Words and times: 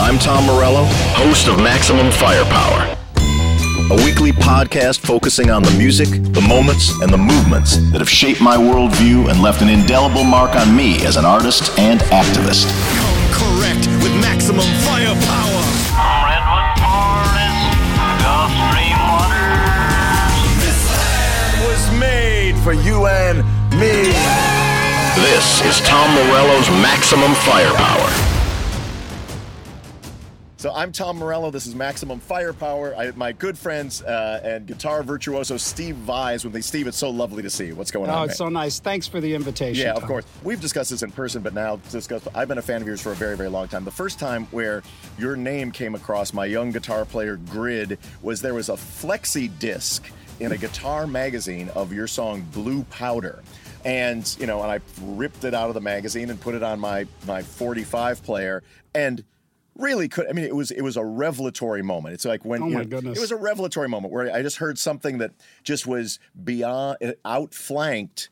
I'm 0.00 0.18
Tom 0.18 0.46
Morello, 0.46 0.84
host 1.18 1.48
of 1.48 1.58
Maximum 1.58 2.10
Firepower, 2.12 2.96
a 3.90 3.96
weekly 4.04 4.32
podcast 4.32 5.00
focusing 5.00 5.50
on 5.50 5.62
the 5.62 5.70
music, 5.72 6.08
the 6.32 6.40
moments, 6.40 6.90
and 7.02 7.12
the 7.12 7.18
movements 7.18 7.76
that 7.90 7.98
have 7.98 8.08
shaped 8.08 8.40
my 8.40 8.56
worldview 8.56 9.28
and 9.28 9.42
left 9.42 9.60
an 9.60 9.68
indelible 9.68 10.24
mark 10.24 10.54
on 10.54 10.74
me 10.74 11.04
as 11.04 11.16
an 11.16 11.24
artist 11.24 11.76
and 11.78 12.00
activist. 12.14 12.70
Come 12.96 13.58
correct 13.58 13.86
with 14.02 14.14
maximum 14.22 14.64
firepower. 14.86 15.60
Redwood 16.24 16.68
Forest, 16.78 17.58
Gulf 18.22 18.54
Stream 18.70 18.98
waters. 19.02 20.38
This 20.62 20.80
land 20.94 21.54
was 21.68 21.82
made 22.00 22.54
for 22.62 22.72
you 22.72 23.06
and 23.06 23.38
me. 23.76 24.14
This 25.20 25.60
is 25.66 25.80
Tom 25.84 26.08
Morello's 26.14 26.70
Maximum 26.80 27.34
Firepower. 27.34 28.37
So 30.58 30.72
I'm 30.74 30.90
Tom 30.90 31.18
Morello. 31.18 31.52
This 31.52 31.68
is 31.68 31.76
Maximum 31.76 32.18
Firepower. 32.18 32.92
I, 32.96 33.12
my 33.12 33.30
good 33.30 33.56
friends 33.56 34.02
uh, 34.02 34.40
and 34.42 34.66
guitar 34.66 35.04
virtuoso 35.04 35.56
Steve 35.56 35.94
Vai. 35.94 36.32
With 36.32 36.52
me, 36.52 36.60
Steve, 36.62 36.88
it's 36.88 36.96
so 36.96 37.10
lovely 37.10 37.44
to 37.44 37.50
see 37.50 37.66
you. 37.66 37.76
What's 37.76 37.92
going 37.92 38.10
Oh, 38.10 38.14
on? 38.14 38.18
Oh, 38.18 38.22
it's 38.24 38.30
man? 38.32 38.36
so 38.36 38.48
nice. 38.48 38.80
Thanks 38.80 39.06
for 39.06 39.20
the 39.20 39.32
invitation. 39.36 39.86
Yeah, 39.86 39.92
of 39.92 40.02
course. 40.02 40.24
We've 40.42 40.60
discussed 40.60 40.90
this 40.90 41.04
in 41.04 41.12
person, 41.12 41.42
but 41.42 41.54
now 41.54 41.76
discuss. 41.92 42.26
I've 42.34 42.48
been 42.48 42.58
a 42.58 42.62
fan 42.62 42.80
of 42.82 42.88
yours 42.88 43.00
for 43.00 43.12
a 43.12 43.14
very, 43.14 43.36
very 43.36 43.48
long 43.48 43.68
time. 43.68 43.84
The 43.84 43.92
first 43.92 44.18
time 44.18 44.46
where 44.46 44.82
your 45.16 45.36
name 45.36 45.70
came 45.70 45.94
across 45.94 46.32
my 46.32 46.46
young 46.46 46.72
guitar 46.72 47.04
player 47.04 47.36
grid 47.36 47.96
was 48.20 48.40
there 48.42 48.54
was 48.54 48.68
a 48.68 48.72
flexi 48.74 49.56
disc 49.60 50.10
in 50.40 50.50
a 50.50 50.56
guitar 50.56 51.06
magazine 51.06 51.68
of 51.76 51.92
your 51.92 52.08
song 52.08 52.44
Blue 52.52 52.82
Powder. 52.90 53.44
And, 53.84 54.36
you 54.40 54.48
know, 54.48 54.60
and 54.64 54.72
I 54.72 54.80
ripped 55.02 55.44
it 55.44 55.54
out 55.54 55.68
of 55.68 55.74
the 55.74 55.80
magazine 55.80 56.30
and 56.30 56.40
put 56.40 56.56
it 56.56 56.64
on 56.64 56.80
my 56.80 57.06
my 57.28 57.42
45 57.44 58.24
player 58.24 58.64
and 58.92 59.22
really 59.78 60.08
could 60.08 60.28
I 60.28 60.32
mean 60.32 60.44
it 60.44 60.54
was 60.54 60.70
it 60.70 60.82
was 60.82 60.96
a 60.96 61.04
revelatory 61.04 61.82
moment. 61.82 62.14
It's 62.14 62.24
like 62.24 62.44
when 62.44 62.62
Oh 62.62 62.66
you 62.68 62.74
know, 62.78 62.84
goodness. 62.84 63.16
it 63.16 63.20
was 63.20 63.30
a 63.30 63.36
revelatory 63.36 63.88
moment 63.88 64.12
where 64.12 64.30
I 64.34 64.42
just 64.42 64.58
heard 64.58 64.78
something 64.78 65.18
that 65.18 65.30
just 65.62 65.86
was 65.86 66.18
beyond 66.44 66.98
it 67.00 67.20
outflanked 67.24 68.28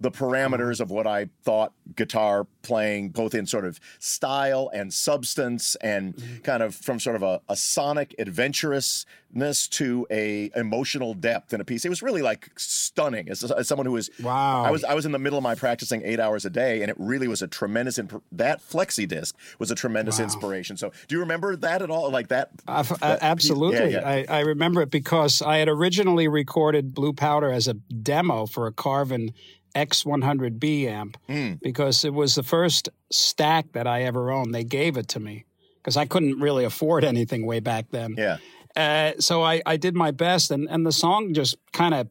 the 0.00 0.10
parameters 0.10 0.80
of 0.80 0.90
what 0.90 1.06
I 1.06 1.28
thought 1.42 1.72
guitar 1.96 2.46
playing, 2.62 3.08
both 3.10 3.34
in 3.34 3.46
sort 3.46 3.64
of 3.64 3.80
style 3.98 4.70
and 4.72 4.92
substance, 4.94 5.74
and 5.76 6.14
Mm-hmm. 6.14 6.38
kind 6.42 6.62
of 6.62 6.74
from 6.74 7.00
sort 7.00 7.16
of 7.16 7.22
a, 7.22 7.40
a 7.48 7.56
sonic 7.56 8.14
adventurousness 8.18 9.68
to 9.70 10.06
a 10.10 10.50
emotional 10.56 11.14
depth 11.14 11.52
in 11.52 11.60
a 11.60 11.64
piece. 11.64 11.84
It 11.84 11.88
was 11.88 12.02
really 12.02 12.22
like 12.22 12.50
stunning. 12.56 13.28
As, 13.28 13.42
as 13.50 13.68
someone 13.68 13.86
who 13.86 13.92
was, 13.92 14.10
Wow. 14.22 14.64
I 14.64 14.70
was 14.70 14.84
I 14.84 14.94
was 14.94 15.06
in 15.06 15.12
the 15.12 15.18
middle 15.18 15.38
of 15.38 15.42
my 15.42 15.54
practicing 15.54 16.02
eight 16.04 16.20
hours 16.20 16.44
a 16.44 16.50
day, 16.50 16.80
and 16.82 16.90
it 16.90 16.96
really 16.98 17.28
was 17.28 17.42
a 17.42 17.46
tremendous. 17.48 17.98
Imp- 17.98 18.22
that 18.32 18.60
flexi 18.60 19.06
disc 19.06 19.34
was 19.58 19.70
a 19.70 19.74
tremendous 19.74 20.18
Wow. 20.18 20.24
inspiration. 20.24 20.76
So, 20.76 20.92
do 21.08 21.14
you 21.14 21.20
remember 21.20 21.56
that 21.56 21.82
at 21.82 21.90
all? 21.90 22.10
Like 22.10 22.28
that? 22.28 22.50
I've- 22.66 22.88
that- 23.00 23.02
uh, 23.02 23.18
absolutely. 23.20 23.92
Yeah, 23.92 24.00
yeah. 24.00 24.08
I, 24.08 24.38
I 24.38 24.40
remember 24.40 24.82
it 24.82 24.90
because 24.90 25.42
I 25.42 25.58
had 25.58 25.68
originally 25.68 26.28
recorded 26.28 26.94
Blue 26.94 27.12
Powder 27.12 27.50
as 27.52 27.68
a 27.68 27.74
demo 27.74 28.46
for 28.46 28.66
a 28.66 28.72
Carvin 28.72 29.32
X100B 29.74 30.86
amp 30.86 31.16
Hmm. 31.26 31.52
because 31.62 32.04
it 32.04 32.12
was 32.14 32.34
the 32.34 32.42
first 32.42 32.88
stack 33.10 33.72
that 33.72 33.86
I 33.86 34.02
ever 34.02 34.30
owned. 34.30 34.54
They 34.54 34.64
gave 34.64 34.96
it 34.96 35.08
to 35.08 35.20
me 35.20 35.44
because 35.76 35.96
I 35.96 36.06
couldn't 36.06 36.40
really 36.40 36.64
afford 36.64 37.04
anything 37.04 37.46
way 37.46 37.60
back 37.60 37.86
then. 37.90 38.14
yeah. 38.18 38.38
Uh, 38.76 39.12
so 39.18 39.42
I, 39.42 39.60
I 39.66 39.76
did 39.76 39.96
my 39.96 40.12
best, 40.12 40.50
and, 40.52 40.68
and 40.70 40.86
the 40.86 40.92
song 40.92 41.34
just 41.34 41.56
kind 41.72 41.94
of, 41.94 42.08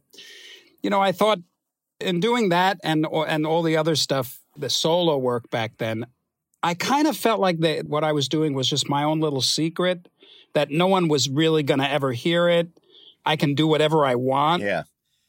you 0.81 0.89
know, 0.89 0.99
I 0.99 1.13
thought 1.13 1.39
in 2.01 2.19
doing 2.19 2.49
that 2.49 2.79
and 2.83 3.07
and 3.27 3.45
all 3.45 3.61
the 3.63 3.77
other 3.77 3.95
stuff, 3.95 4.39
the 4.57 4.69
solo 4.69 5.17
work 5.17 5.49
back 5.49 5.77
then, 5.77 6.05
I 6.61 6.73
kind 6.73 7.07
of 7.07 7.15
felt 7.15 7.39
like 7.39 7.59
that 7.59 7.85
what 7.87 8.03
I 8.03 8.11
was 8.11 8.27
doing 8.27 8.53
was 8.53 8.67
just 8.67 8.89
my 8.89 9.03
own 9.03 9.19
little 9.21 9.41
secret 9.41 10.09
that 10.55 10.69
no 10.69 10.87
one 10.87 11.07
was 11.07 11.29
really 11.29 11.63
going 11.63 11.79
to 11.79 11.89
ever 11.89 12.11
hear 12.11 12.49
it. 12.49 12.67
I 13.25 13.35
can 13.37 13.53
do 13.55 13.67
whatever 13.67 14.05
I 14.05 14.15
want. 14.15 14.63
Yeah. 14.63 14.83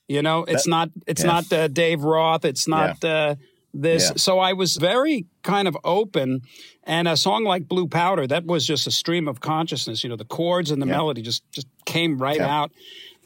You 0.09 0.23
know, 0.23 0.45
it's 0.45 0.65
That- 0.65 0.71
not 0.71 0.91
it's 1.07 1.23
yeah. 1.23 1.27
not 1.33 1.53
uh, 1.53 1.69
Dave 1.69 2.03
Roth. 2.03 2.45
It's 2.45 2.67
not 2.67 3.05
uh, 3.05 3.35
this. 3.75 4.05
Yeah. 4.09 4.17
So 4.17 4.39
I 4.39 4.55
was 4.55 4.77
very 4.77 5.27
kind 5.43 5.69
of 5.69 5.77
open, 5.85 6.41
and 6.85 7.07
a 7.07 7.17
song 7.17 7.45
like 7.45 7.69
Blue 7.69 7.87
Powder 7.87 8.27
that 8.27 8.47
was 8.47 8.67
just 8.67 8.87
a 8.87 8.91
stream 8.91 9.29
of 9.29 9.41
consciousness. 9.41 10.03
You 10.03 10.09
know, 10.11 10.17
the 10.17 10.25
chords 10.25 10.71
and 10.71 10.81
the 10.81 10.87
Yeah. 10.87 10.97
melody 10.97 11.21
just 11.23 11.43
just 11.53 11.67
came 11.85 12.17
right 12.19 12.39
Yeah. 12.39 12.59
out, 12.63 12.73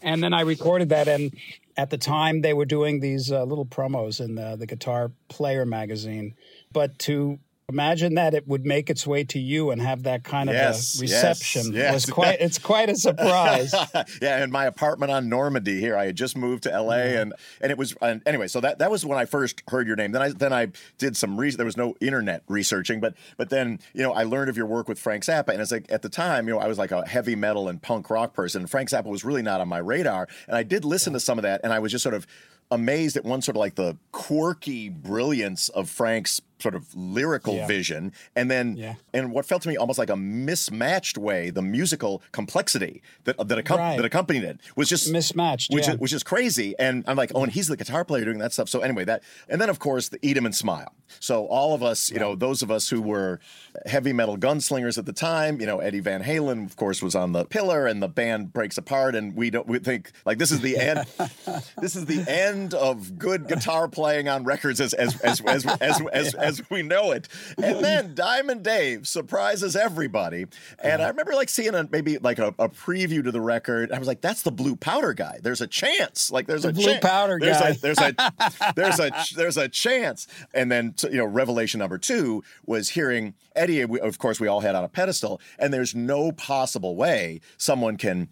and 0.02 0.22
then 0.22 0.34
I 0.34 0.40
recorded 0.40 0.88
that. 0.88 1.06
And 1.06 1.32
at 1.76 1.90
the 1.90 1.98
time, 1.98 2.42
they 2.42 2.52
were 2.52 2.66
doing 2.66 2.98
these 3.00 3.30
uh, 3.30 3.44
little 3.44 3.64
promos 3.64 4.20
in 4.20 4.34
the, 4.34 4.56
the 4.56 4.66
Guitar 4.66 5.12
Player 5.28 5.64
magazine, 5.64 6.34
but 6.72 6.98
to 7.00 7.38
Imagine 7.68 8.14
that 8.14 8.34
it 8.34 8.46
would 8.46 8.66
make 8.66 8.90
its 8.90 9.06
way 9.06 9.24
to 9.24 9.38
you 9.38 9.70
and 9.70 9.80
have 9.80 10.02
that 10.02 10.24
kind 10.24 10.50
of 10.50 10.54
Yes, 10.54 11.00
a 11.00 11.06
yes, 11.06 11.24
reception 11.24 11.72
yes. 11.72 11.94
was 11.94 12.06
quite 12.10 12.40
it's 12.40 12.58
quite 12.58 12.90
a 12.90 12.96
surprise. 12.96 13.74
yeah, 14.22 14.42
in 14.42 14.50
my 14.50 14.66
apartment 14.66 15.12
on 15.12 15.28
Normandy 15.28 15.80
here. 15.80 15.96
I 15.96 16.06
had 16.06 16.16
just 16.16 16.36
moved 16.36 16.64
to 16.64 16.70
LA 16.70 17.14
and 17.20 17.32
and 17.60 17.70
it 17.70 17.78
was 17.78 17.94
and 18.02 18.20
anyway, 18.26 18.48
so 18.48 18.60
that 18.60 18.78
that 18.80 18.90
was 18.90 19.06
when 19.06 19.18
I 19.18 19.24
first 19.24 19.62
heard 19.68 19.86
your 19.86 19.96
name. 19.96 20.12
Then 20.12 20.22
I 20.22 20.28
then 20.30 20.52
I 20.52 20.68
did 20.98 21.16
some 21.16 21.38
research. 21.38 21.56
There 21.56 21.66
was 21.66 21.76
no 21.76 21.94
internet 22.00 22.42
researching, 22.48 23.00
but 23.00 23.14
but 23.36 23.48
then, 23.48 23.78
you 23.94 24.02
know, 24.02 24.12
I 24.12 24.24
learned 24.24 24.50
of 24.50 24.56
your 24.56 24.66
work 24.66 24.88
with 24.88 24.98
Frank 24.98 25.24
Zappa 25.24 25.48
and 25.50 25.60
it's 25.60 25.72
like 25.72 25.90
at 25.90 26.02
the 26.02 26.08
time, 26.08 26.48
you 26.48 26.54
know, 26.54 26.60
I 26.60 26.66
was 26.66 26.78
like 26.78 26.90
a 26.90 27.06
heavy 27.06 27.36
metal 27.36 27.68
and 27.68 27.80
punk 27.80 28.10
rock 28.10 28.34
person. 28.34 28.62
and 28.62 28.70
Frank 28.70 28.90
Zappa 28.90 29.06
was 29.06 29.24
really 29.24 29.42
not 29.42 29.60
on 29.60 29.68
my 29.68 29.78
radar, 29.78 30.28
and 30.46 30.56
I 30.56 30.62
did 30.62 30.84
listen 30.84 31.12
to 31.12 31.20
some 31.20 31.38
of 31.38 31.42
that 31.42 31.60
and 31.64 31.72
I 31.72 31.78
was 31.78 31.92
just 31.92 32.02
sort 32.02 32.14
of 32.14 32.26
amazed 32.72 33.16
at 33.16 33.24
one 33.24 33.42
sort 33.42 33.56
of 33.56 33.60
like 33.60 33.74
the 33.74 33.96
quirky 34.12 34.88
brilliance 34.88 35.68
of 35.68 35.90
Frank's 35.90 36.40
sort 36.62 36.74
of 36.74 36.94
lyrical 36.94 37.54
Yeah. 37.56 37.66
vision 37.66 38.12
and 38.36 38.50
then 38.50 38.76
Yeah. 38.76 38.94
and 39.12 39.32
what 39.32 39.44
felt 39.44 39.62
to 39.62 39.68
me 39.68 39.76
almost 39.76 39.98
like 39.98 40.10
a 40.10 40.16
mismatched 40.16 41.18
way 41.18 41.50
the 41.50 41.62
musical 41.62 42.22
complexity 42.32 43.02
that 43.24 43.36
that, 43.48 43.64
accom- 43.64 43.78
Right. 43.78 43.96
that 43.96 44.04
accompanied 44.04 44.44
it 44.44 44.60
was 44.76 44.88
just 44.88 45.10
Mismatched, 45.10 45.72
which 45.72 45.86
yeah. 45.88 45.94
is, 45.94 45.98
which 46.00 46.12
is 46.12 46.22
crazy 46.22 46.74
and 46.78 47.04
i'm 47.06 47.16
like 47.16 47.32
oh 47.34 47.42
and 47.42 47.52
he's 47.52 47.66
the 47.68 47.76
guitar 47.76 48.04
player 48.04 48.24
doing 48.24 48.38
that 48.38 48.52
stuff 48.52 48.68
so 48.68 48.80
anyway 48.80 49.04
that 49.04 49.22
and 49.48 49.60
then 49.60 49.68
of 49.68 49.78
course 49.78 50.08
the 50.08 50.18
eat 50.22 50.36
'em 50.36 50.46
and 50.46 50.54
smile 50.54 50.92
so 51.20 51.46
all 51.46 51.74
of 51.74 51.82
us 51.82 52.10
you 52.10 52.18
know 52.18 52.34
those 52.36 52.62
of 52.62 52.70
us 52.70 52.88
who 52.88 53.02
were 53.02 53.40
heavy 53.86 54.12
metal 54.12 54.36
gunslingers 54.38 54.96
at 54.98 55.04
the 55.06 55.12
time 55.12 55.60
you 55.60 55.66
know 55.66 55.78
eddie 55.80 56.00
van 56.00 56.22
halen 56.22 56.64
of 56.64 56.76
course 56.76 57.02
was 57.02 57.14
on 57.14 57.32
the 57.32 57.44
pillar 57.46 57.86
and 57.86 58.02
the 58.02 58.08
band 58.08 58.52
breaks 58.52 58.78
apart 58.78 59.14
and 59.14 59.34
we 59.36 59.50
don't 59.50 59.66
we 59.66 59.78
think 59.78 60.12
like 60.24 60.38
this 60.38 60.50
is 60.52 60.60
the 60.60 60.76
end 60.78 61.04
this 61.80 61.96
is 61.96 62.06
the 62.06 62.24
end 62.30 62.74
of 62.74 63.18
good 63.18 63.48
guitar 63.48 63.88
playing 63.88 64.28
on 64.28 64.44
records 64.44 64.80
as 64.80 64.94
as 64.94 65.20
as 65.20 65.40
as, 65.46 65.66
as, 65.80 66.00
as, 66.12 66.34
as 66.34 66.51
we 66.70 66.82
know 66.82 67.12
it. 67.12 67.28
And 67.62 67.84
then 67.84 68.14
Diamond 68.14 68.62
Dave 68.62 69.06
surprises 69.06 69.76
everybody. 69.76 70.46
And 70.78 71.02
I 71.02 71.08
remember 71.08 71.34
like 71.34 71.48
seeing 71.48 71.74
a 71.74 71.88
maybe 71.90 72.18
like 72.18 72.38
a, 72.38 72.48
a 72.58 72.68
preview 72.68 73.22
to 73.24 73.30
the 73.30 73.40
record. 73.40 73.92
I 73.92 73.98
was 73.98 74.08
like, 74.08 74.20
that's 74.20 74.42
the 74.42 74.52
blue 74.52 74.76
powder 74.76 75.12
guy. 75.12 75.38
There's 75.42 75.60
a 75.60 75.66
chance. 75.66 76.30
Like 76.30 76.46
there's 76.46 76.64
a 76.64 76.72
blue 76.72 76.84
chan- 76.84 77.00
powder 77.00 77.38
there's 77.40 77.58
guy. 77.58 77.68
A, 77.68 77.74
there's 77.78 77.98
a 77.98 78.14
there's 78.76 79.00
a 79.00 79.10
there's 79.36 79.56
a 79.56 79.68
chance. 79.68 80.26
And 80.54 80.70
then 80.70 80.94
you 81.04 81.18
know, 81.18 81.24
revelation 81.26 81.78
number 81.78 81.98
two 81.98 82.42
was 82.66 82.90
hearing 82.90 83.34
Eddie. 83.54 83.82
Of 83.82 84.18
course, 84.18 84.40
we 84.40 84.48
all 84.48 84.60
had 84.60 84.74
on 84.74 84.84
a 84.84 84.88
pedestal, 84.88 85.40
and 85.58 85.72
there's 85.72 85.94
no 85.94 86.32
possible 86.32 86.96
way 86.96 87.40
someone 87.56 87.96
can 87.96 88.28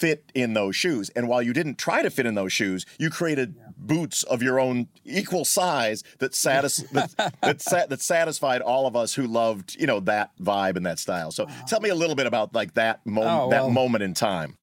fit 0.00 0.30
in 0.34 0.54
those 0.54 0.74
shoes. 0.74 1.10
And 1.10 1.28
while 1.28 1.42
you 1.42 1.52
didn't 1.52 1.76
try 1.78 2.02
to 2.02 2.10
fit 2.10 2.24
in 2.26 2.34
those 2.34 2.52
shoes, 2.52 2.86
you 2.98 3.10
created 3.10 3.54
boots 3.76 4.22
of 4.24 4.42
your 4.42 4.58
own 4.58 4.88
equal 5.04 5.44
size 5.44 6.02
that 6.18 6.34
satis- 6.44 6.84
that, 6.92 7.34
that, 7.42 7.60
sa- 7.60 7.86
that 7.86 8.00
satisfied 8.00 8.62
all 8.62 8.86
of 8.86 8.96
us 8.96 9.14
who 9.14 9.26
loved, 9.26 9.76
you 9.78 9.86
know, 9.86 10.00
that 10.00 10.30
vibe 10.40 10.76
and 10.76 10.86
that 10.86 10.98
style. 10.98 11.30
So 11.30 11.46
tell 11.68 11.80
me 11.80 11.90
a 11.90 11.94
little 11.94 12.16
bit 12.16 12.26
about 12.26 12.54
like 12.54 12.74
that 12.74 13.04
moment, 13.06 13.40
Oh, 13.42 13.50
that 13.50 13.70
moment 13.70 14.02
in 14.02 14.14
time. 14.14 14.56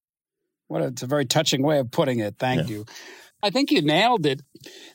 What 0.68 0.82
a, 0.82 0.88
it's 0.88 1.04
a 1.04 1.08
very 1.08 1.26
touching 1.26 1.62
way 1.64 1.78
of 1.80 1.92
putting 1.92 2.20
it. 2.20 2.36
Thank 2.40 2.68
you. 2.70 2.86
I 3.44 3.52
think 3.52 3.70
you 3.72 3.82
nailed 3.84 4.26
it. 4.26 4.42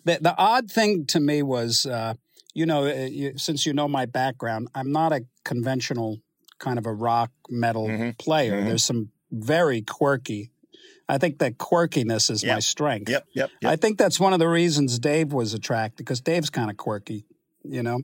The, 0.05 0.19
the 0.21 0.37
odd 0.37 0.71
thing 0.71 1.07
to 1.07 1.21
me 1.21 1.43
was, 1.43 1.87
uh, 1.87 2.15
you 2.55 2.67
know, 2.67 2.85
uh, 2.87 3.07
you, 3.09 3.39
since 3.39 3.65
you 3.65 3.73
know 3.73 3.87
my 3.89 4.05
background, 4.07 4.69
I'm 4.75 4.91
not 4.93 5.13
a 5.13 5.23
conventional 5.45 6.19
kind 6.59 6.79
of 6.79 6.87
a 6.87 6.93
rock 6.93 7.31
metal 7.49 7.87
Mhm. 7.89 8.19
player. 8.19 8.61
Mhm. 8.61 8.67
There's 8.67 8.85
some 8.85 9.11
very 9.33 9.83
quirky. 9.83 10.51
I 11.09 11.19
think 11.19 11.39
that 11.39 11.59
quirkiness 11.59 12.31
is 12.31 12.45
my 12.45 12.61
strength. 12.61 13.11
Yep, 13.11 13.27
yep, 13.35 13.51
I 13.65 13.77
think 13.77 13.99
that's 13.99 14.21
one 14.21 14.33
of 14.33 14.39
the 14.39 14.49
reasons 14.49 14.99
Dave 14.99 15.33
was 15.33 15.53
attracted 15.53 15.99
because 15.99 16.21
Dave's 16.21 16.49
kind 16.51 16.71
of 16.71 16.77
quirky, 16.77 17.27
you 17.65 17.83
know. 17.83 18.01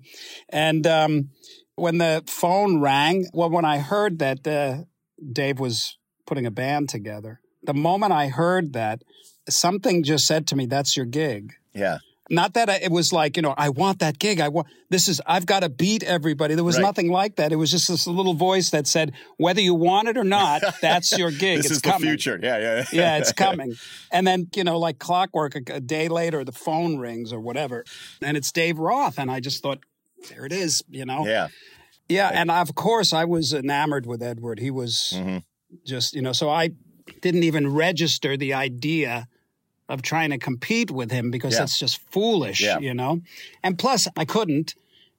And 0.49 0.87
um, 0.87 1.31
when 1.77 1.99
the 1.99 2.25
phone 2.27 2.81
rang, 2.81 3.27
well, 3.33 3.51
when 3.51 3.65
I 3.65 3.79
heard 3.79 4.19
that 4.19 4.47
uh, 4.47 4.85
Dave 5.33 5.61
was 5.61 5.97
putting 6.27 6.45
a 6.45 6.51
band 6.51 6.89
together, 6.89 7.41
the 7.63 7.75
moment 7.75 8.13
I 8.13 8.29
heard 8.29 8.73
that, 8.73 9.03
something 9.49 10.03
just 10.03 10.27
said 10.27 10.47
to 10.49 10.57
me, 10.57 10.67
"That's 10.67 10.97
your 10.97 11.07
gig." 11.07 11.55
Yeah. 11.75 11.99
Not 12.31 12.55
that 12.55 12.69
I, 12.69 12.77
it 12.77 12.91
was 12.91 13.13
like 13.13 13.37
you 13.37 13.43
know 13.43 13.55
I 13.57 13.71
want 13.71 14.01
that 14.01 14.19
gig. 14.19 14.39
I 14.41 14.49
want 14.49 14.67
this 14.91 15.09
is 15.09 15.21
I've 15.27 15.47
got 15.47 15.61
to 15.61 15.69
beat 15.69 16.03
everybody. 16.03 16.55
There 16.55 16.65
was 16.65 16.77
Right. 16.77 16.83
nothing 16.83 17.11
like 17.11 17.37
that. 17.37 17.53
It 17.53 17.57
was 17.57 17.71
just 17.71 17.89
this 17.89 18.07
little 18.07 18.35
voice 18.35 18.71
that 18.71 18.87
said, 18.87 19.13
"Whether 19.39 19.61
you 19.63 19.75
want 19.75 20.09
it 20.09 20.17
or 20.19 20.25
not, 20.25 20.63
that's 20.83 21.17
your 21.17 21.31
gig. 21.45 21.57
this 21.59 21.67
it's 21.67 21.75
is 21.77 21.81
coming." 21.81 22.01
the 22.03 22.07
future. 22.09 22.39
Yeah, 22.43 22.59
yeah. 22.59 22.85
yeah, 22.93 23.17
it's 23.19 23.33
coming. 23.47 23.75
And 24.13 24.27
then, 24.27 24.49
you 24.55 24.65
know, 24.65 24.79
like 24.79 24.99
clockwork, 24.99 25.55
a, 25.57 25.75
a 25.75 25.81
day 25.81 26.09
later, 26.09 26.45
the 26.45 26.53
phone 26.53 26.99
rings 26.99 27.33
or 27.33 27.41
whatever, 27.41 27.85
and 28.21 28.37
it's 28.37 28.53
Dave 28.53 28.79
Roth. 28.79 29.19
And 29.19 29.31
I 29.31 29.41
just 29.41 29.63
thought, 29.63 29.79
there 30.29 30.45
it 30.45 30.53
is, 30.53 30.83
you 30.91 31.05
know? 31.07 31.27
yeah. 31.27 31.49
Yeah, 32.11 32.31
and 32.33 32.51
of 32.51 32.75
course 32.75 33.13
I 33.13 33.25
was 33.27 33.53
enamored 33.53 34.07
with 34.07 34.23
Edward. 34.23 34.61
He 34.61 34.71
was 34.71 35.13
Mm-hmm. 35.17 35.39
just, 35.85 36.15
you 36.15 36.23
know, 36.23 36.33
so 36.33 36.49
I 36.49 36.71
didn't 37.21 37.43
even 37.45 37.73
register 37.75 38.37
the 38.37 38.55
idea 38.55 39.29
of 39.89 40.03
trying 40.03 40.31
to 40.31 40.39
compete 40.39 40.91
with 40.91 41.11
him 41.11 41.31
because 41.31 41.55
Yeah. 41.55 41.61
that's 41.61 41.79
just 41.79 42.01
foolish, 42.11 42.61
Yeah. 42.61 42.79
you 42.79 42.95
know. 42.95 43.21
And 43.63 43.79
plus 43.79 44.07
I 44.17 44.25
couldn't 44.25 44.75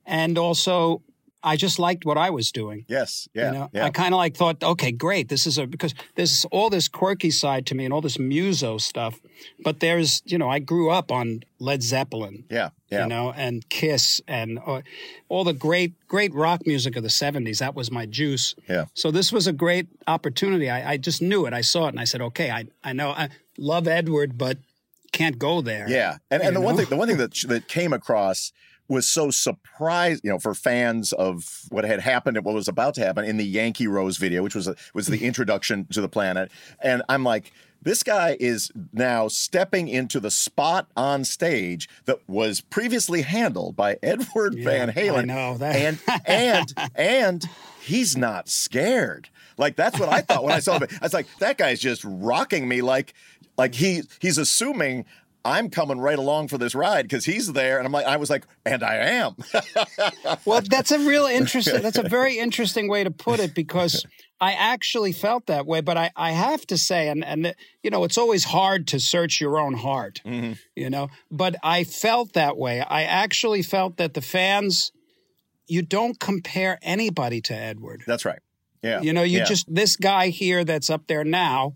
and 0.06 0.38
also 0.38 1.02
I 1.42 1.56
just 1.56 1.80
liked 1.80 2.06
what 2.06 2.18
I 2.18 2.30
was 2.30 2.52
doing. 2.52 2.86
Yes. 2.88 3.30
Yeah. 3.34 3.52
You 3.52 3.58
know, 3.58 3.70
yeah. 3.72 3.86
I 3.86 3.90
kind 3.92 4.14
of 4.14 4.18
like 4.18 4.36
thought, 4.36 4.62
okay, 4.62 4.92
great. 4.92 5.30
This 5.30 5.48
is 5.48 5.58
a 5.58 5.66
because 5.66 5.94
there's 6.16 6.46
all 6.52 6.70
this 6.70 6.88
quirky 6.88 7.32
side 7.32 7.66
to 7.68 7.76
me 7.76 7.86
and 7.86 7.94
all 7.94 8.02
this 8.02 8.20
muso 8.20 8.78
stuff, 8.78 9.20
but 9.64 9.80
there's 9.80 10.22
you 10.26 10.38
know 10.38 10.50
I 10.50 10.60
grew 10.60 10.90
up 10.90 11.12
on 11.12 11.44
Led 11.60 11.82
Zeppelin, 11.82 12.44
yeah. 12.50 12.70
Yeah. 12.90 13.04
you 13.04 13.10
know, 13.10 13.32
and 13.32 13.68
Kiss 13.70 14.22
and 14.28 14.60
uh, 14.66 14.82
all 15.30 15.44
the 15.44 15.54
great 15.54 15.94
great 16.08 16.34
rock 16.34 16.68
music 16.68 16.96
of 16.98 17.04
the 17.04 17.10
'70s. 17.10 17.60
That 17.60 17.76
was 17.76 17.90
my 17.90 18.06
juice. 18.06 18.56
Yeah. 18.68 18.86
So 18.94 19.10
this 19.10 19.32
was 19.32 19.48
a 19.48 19.54
great 19.54 19.88
opportunity. 20.08 20.70
I, 20.70 20.94
I 20.94 20.98
just 20.98 21.22
knew 21.22 21.46
it. 21.46 21.54
I 21.54 21.62
saw 21.62 21.86
it 21.86 21.90
and 21.90 22.00
I 22.00 22.06
said, 22.06 22.22
okay, 22.22 22.52
I 22.52 22.66
I 22.84 22.92
know 22.92 23.12
I 23.12 23.30
love 23.58 23.88
Edward, 23.88 24.38
but 24.38 24.58
can't 25.12 25.40
go 25.40 25.62
there. 25.62 25.90
Yeah, 25.90 26.18
and 26.30 26.42
and 26.44 26.56
the 26.56 26.60
You 26.60 26.66
one 26.66 26.76
thing 26.76 26.86
the 26.88 26.98
one 26.98 27.08
thing 27.08 27.18
that 27.18 27.34
that 27.48 27.68
came 27.70 27.94
across 27.94 28.52
was 28.90 29.08
so 29.08 29.32
surprised, 29.32 30.22
you 30.24 30.30
know, 30.30 30.40
for 30.40 30.54
fans 30.54 31.14
of 31.14 31.62
what 31.70 31.86
had 31.86 32.02
happened 32.02 32.36
and 32.36 32.46
what 32.46 32.56
was 32.56 32.68
about 32.68 32.96
to 32.96 33.02
happen 33.06 33.24
in 33.24 33.38
the 33.38 33.46
Yankee 33.46 33.88
Rose 33.88 34.18
video, 34.18 34.44
which 34.44 34.56
was 34.56 34.68
a, 34.68 34.76
was 34.94 35.08
the 35.08 35.20
mm. 35.20 35.22
introduction 35.22 35.86
to 35.92 36.02
the 36.02 36.10
planet, 36.10 36.52
and 36.82 37.02
I'm 37.08 37.24
like. 37.24 37.54
This 37.82 38.04
guy 38.04 38.36
is 38.42 38.74
now 38.92 39.30
stepping 39.30 39.88
into 39.88 40.20
the 40.20 40.32
spot 40.32 40.88
on 40.98 41.24
stage 41.24 41.88
that 42.04 42.20
was 42.28 42.60
previously 42.60 43.22
handled 43.22 43.78
by 43.78 43.98
Edward 44.04 44.56
Van 44.60 44.90
I 44.90 44.94
Halen. 44.94 45.28
know, 45.28 45.58
that- 45.60 45.76
and 45.78 46.00
and 46.26 46.74
and 46.94 47.50
he's 47.82 48.18
not 48.18 48.50
scared. 48.50 49.30
Like 49.58 49.78
that's 49.78 49.98
what 49.98 50.10
I 50.10 50.20
thought 50.20 50.44
when 50.44 50.54
I 50.54 50.60
saw 50.60 50.78
him. 50.78 50.90
I 50.92 51.06
was 51.06 51.14
like, 51.14 51.28
that 51.40 51.58
guy's 51.58 51.80
just 51.80 52.04
rocking 52.04 52.68
me 52.68 52.82
like 52.82 53.14
like 53.58 53.76
he 53.76 54.02
he's 54.20 54.38
assuming 54.38 55.06
I'm 55.46 55.70
coming 55.70 56.00
right 56.00 56.20
along 56.20 56.50
for 56.50 56.58
this 56.58 56.76
ride 56.76 57.04
because 57.04 57.26
he's 57.26 57.54
there, 57.54 57.78
and 57.78 57.86
I'm 57.86 57.92
like, 57.92 58.06
I 58.06 58.18
was 58.18 58.30
like, 58.30 58.46
and 58.66 58.84
I 58.84 58.96
am. 58.96 59.36
Well, 60.46 60.62
that's 60.62 60.92
a 60.92 61.00
real 61.00 61.26
interesting. 61.26 61.82
That's 61.82 61.98
a 61.98 62.08
very 62.08 62.38
interesting 62.40 62.88
way 62.88 63.04
to 63.04 63.12
put 63.12 63.40
it 63.40 63.54
because 63.54 64.06
I 64.42 64.54
actually 64.54 65.12
felt 65.12 65.48
that 65.48 65.66
way. 65.66 65.82
But 65.82 65.98
I, 65.98 66.12
I 66.16 66.32
have 66.32 66.66
to 66.68 66.78
say, 66.78 67.10
and 67.10 67.24
and 67.24 67.54
you 67.84 67.90
know, 67.90 68.04
it's 68.04 68.18
always 68.18 68.46
hard 68.46 68.88
to 68.88 69.00
search 69.00 69.42
your 69.42 69.60
own 69.60 69.74
heart, 69.74 70.22
mm-hmm. 70.26 70.54
you 70.76 70.90
know. 70.90 71.10
But 71.32 71.56
I 71.64 71.84
felt 71.84 72.34
that 72.34 72.58
way. 72.58 72.82
I 72.82 73.04
actually 73.04 73.62
felt 73.62 73.98
that 73.98 74.14
the 74.14 74.22
fans, 74.22 74.92
you 75.68 75.82
don't 75.82 76.20
compare 76.20 76.80
anybody 76.82 77.42
to 77.42 77.56
Edward. 77.56 78.04
That's 78.08 78.26
right. 78.26 78.40
Yeah. 78.82 79.02
You 79.02 79.14
know, 79.14 79.24
you 79.24 79.40
Yeah. 79.40 79.46
just 79.46 79.74
this 79.74 79.96
guy 79.96 80.30
here 80.30 80.64
that's 80.64 80.90
up 80.90 81.08
there 81.08 81.24
now 81.24 81.76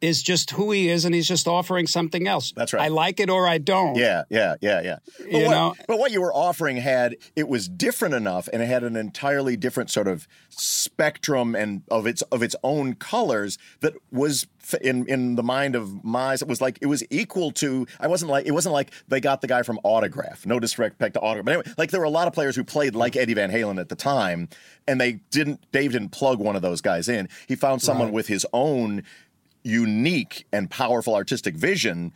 is 0.00 0.22
just 0.22 0.50
who 0.52 0.70
he 0.70 0.88
is, 0.88 1.04
and 1.04 1.14
he's 1.14 1.26
just 1.26 1.48
offering 1.48 1.86
something 1.86 2.28
else. 2.28 2.52
That's 2.52 2.72
right. 2.72 2.84
I 2.84 2.88
like 2.88 3.20
it 3.20 3.30
or 3.30 3.46
I 3.48 3.58
don't. 3.58 3.96
Yeah, 3.96 4.22
yeah, 4.30 4.54
yeah, 4.60 4.80
yeah. 4.80 4.98
But 5.18 5.30
You 5.32 5.44
what, 5.46 5.50
know? 5.50 5.74
but 5.86 5.98
what 5.98 6.12
you 6.12 6.20
were 6.20 6.32
offering 6.32 6.76
had 6.76 7.16
it 7.34 7.48
was 7.48 7.68
different 7.68 8.14
enough, 8.14 8.48
and 8.52 8.62
it 8.62 8.66
had 8.66 8.84
an 8.84 8.96
entirely 8.96 9.56
different 9.56 9.90
sort 9.90 10.08
of 10.08 10.28
spectrum 10.50 11.54
and 11.54 11.82
of 11.90 12.06
its 12.06 12.22
of 12.22 12.42
its 12.42 12.54
own 12.62 12.94
colors 12.94 13.58
that 13.80 13.94
was 14.12 14.46
in 14.82 15.06
in 15.08 15.36
the 15.36 15.42
mind 15.42 15.74
of 15.74 16.04
my 16.04 16.34
it 16.34 16.46
was 16.46 16.60
like 16.60 16.78
it 16.80 16.86
was 16.86 17.02
equal 17.10 17.50
to. 17.52 17.86
I 18.00 18.06
wasn't 18.06 18.30
like 18.30 18.46
it 18.46 18.52
wasn't 18.52 18.72
like 18.74 18.90
they 19.08 19.20
got 19.20 19.40
the 19.40 19.48
guy 19.48 19.62
from 19.62 19.78
Autograph. 19.82 20.46
No 20.46 20.60
disrespect 20.60 21.14
to 21.14 21.20
Autograph, 21.20 21.44
but 21.44 21.52
anyway, 21.52 21.74
like 21.78 21.90
there 21.90 22.00
were 22.00 22.06
a 22.06 22.10
lot 22.10 22.26
of 22.28 22.34
players 22.34 22.54
who 22.56 22.64
played 22.64 22.94
like 22.94 23.16
Eddie 23.16 23.34
Van 23.34 23.50
Halen 23.50 23.80
at 23.80 23.88
the 23.88 23.96
time, 23.96 24.48
and 24.86 25.00
they 25.00 25.20
didn't. 25.30 25.60
Dave 25.72 25.92
didn't 25.92 26.10
plug 26.10 26.38
one 26.38 26.56
of 26.56 26.62
those 26.62 26.80
guys 26.80 27.08
in. 27.08 27.28
He 27.46 27.56
found 27.56 27.82
someone 27.82 28.12
with 28.12 28.28
his 28.28 28.46
own 28.52 29.02
unique 29.62 30.46
and 30.52 30.70
powerful 30.70 31.14
artistic 31.14 31.54
vision 31.56 32.12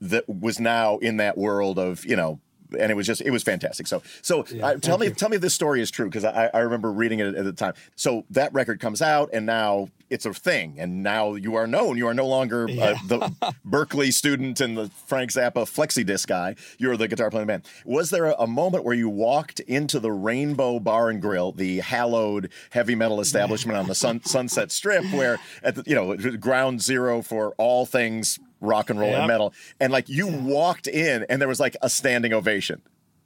that 0.00 0.28
was 0.28 0.58
now 0.58 0.98
in 0.98 1.18
that 1.18 1.36
world 1.36 1.78
of 1.78 2.04
you 2.04 2.16
know 2.16 2.40
and 2.78 2.90
it 2.90 2.94
was 2.94 3.06
just 3.06 3.20
it 3.20 3.30
was 3.30 3.42
fantastic. 3.42 3.86
So 3.86 4.02
so 4.22 4.44
I, 4.62 4.74
uh, 4.74 4.76
tell 4.76 4.98
me 4.98 5.10
tell 5.10 5.28
me 5.28 5.36
if 5.36 5.42
this 5.42 5.54
story 5.54 5.80
is 5.80 5.90
true 5.90 6.06
because 6.06 6.24
I, 6.24 6.50
I 6.52 6.60
remember 6.60 6.90
reading 6.92 7.20
it 7.20 7.34
at 7.34 7.44
the 7.44 7.52
time. 7.52 7.74
So 7.94 8.24
that 8.30 8.52
record 8.52 8.80
comes 8.80 9.02
out 9.02 9.30
and 9.32 9.46
now 9.46 9.88
it's 10.14 10.24
a 10.24 10.32
thing 10.32 10.76
and 10.78 11.02
now 11.02 11.34
you 11.34 11.56
are 11.56 11.66
known. 11.66 11.98
You 11.98 12.06
are 12.06 12.14
no 12.14 12.26
longer 12.26 12.68
uh, 12.68 12.94
the 13.08 13.18
Berklee 13.68 14.12
student 14.12 14.60
and 14.60 14.78
the 14.78 14.88
frank 15.06 15.32
zappa 15.32 15.66
flexi 15.66 16.06
disc 16.06 16.28
guy. 16.28 16.54
You're 16.78 16.96
the 16.96 17.08
guitar 17.08 17.30
playing 17.30 17.48
man. 17.48 17.64
was 17.84 18.10
there 18.10 18.26
a, 18.26 18.36
a 18.38 18.46
moment 18.46 18.84
where 18.84 18.94
you 18.94 19.08
walked 19.08 19.58
into 19.60 19.98
the 19.98 20.12
rainbow 20.12 20.78
bar 20.78 21.10
and 21.10 21.20
grill 21.20 21.50
the 21.50 21.80
hallowed 21.80 22.52
heavy 22.70 22.94
metal 22.94 23.20
establishment 23.20 23.76
on 23.76 23.88
the 23.88 23.94
sun, 23.94 24.22
sunset 24.24 24.70
strip 24.70 25.04
where 25.12 25.40
at 25.64 25.74
the 25.74 25.82
you 25.84 25.96
know 25.96 26.16
ground 26.36 26.80
zero 26.80 27.20
for 27.20 27.52
all 27.58 27.84
things 27.84 28.38
rock 28.60 28.90
and 28.90 29.00
roll 29.00 29.14
and 29.14 29.26
metal 29.26 29.52
and 29.80 29.92
like 29.92 30.08
you 30.08 30.28
walked 30.28 30.86
in 30.86 31.26
and 31.28 31.40
there 31.40 31.48
was 31.48 31.60
like 31.60 31.76
a 31.82 31.90
standing 31.90 32.32
ovation 32.32 32.80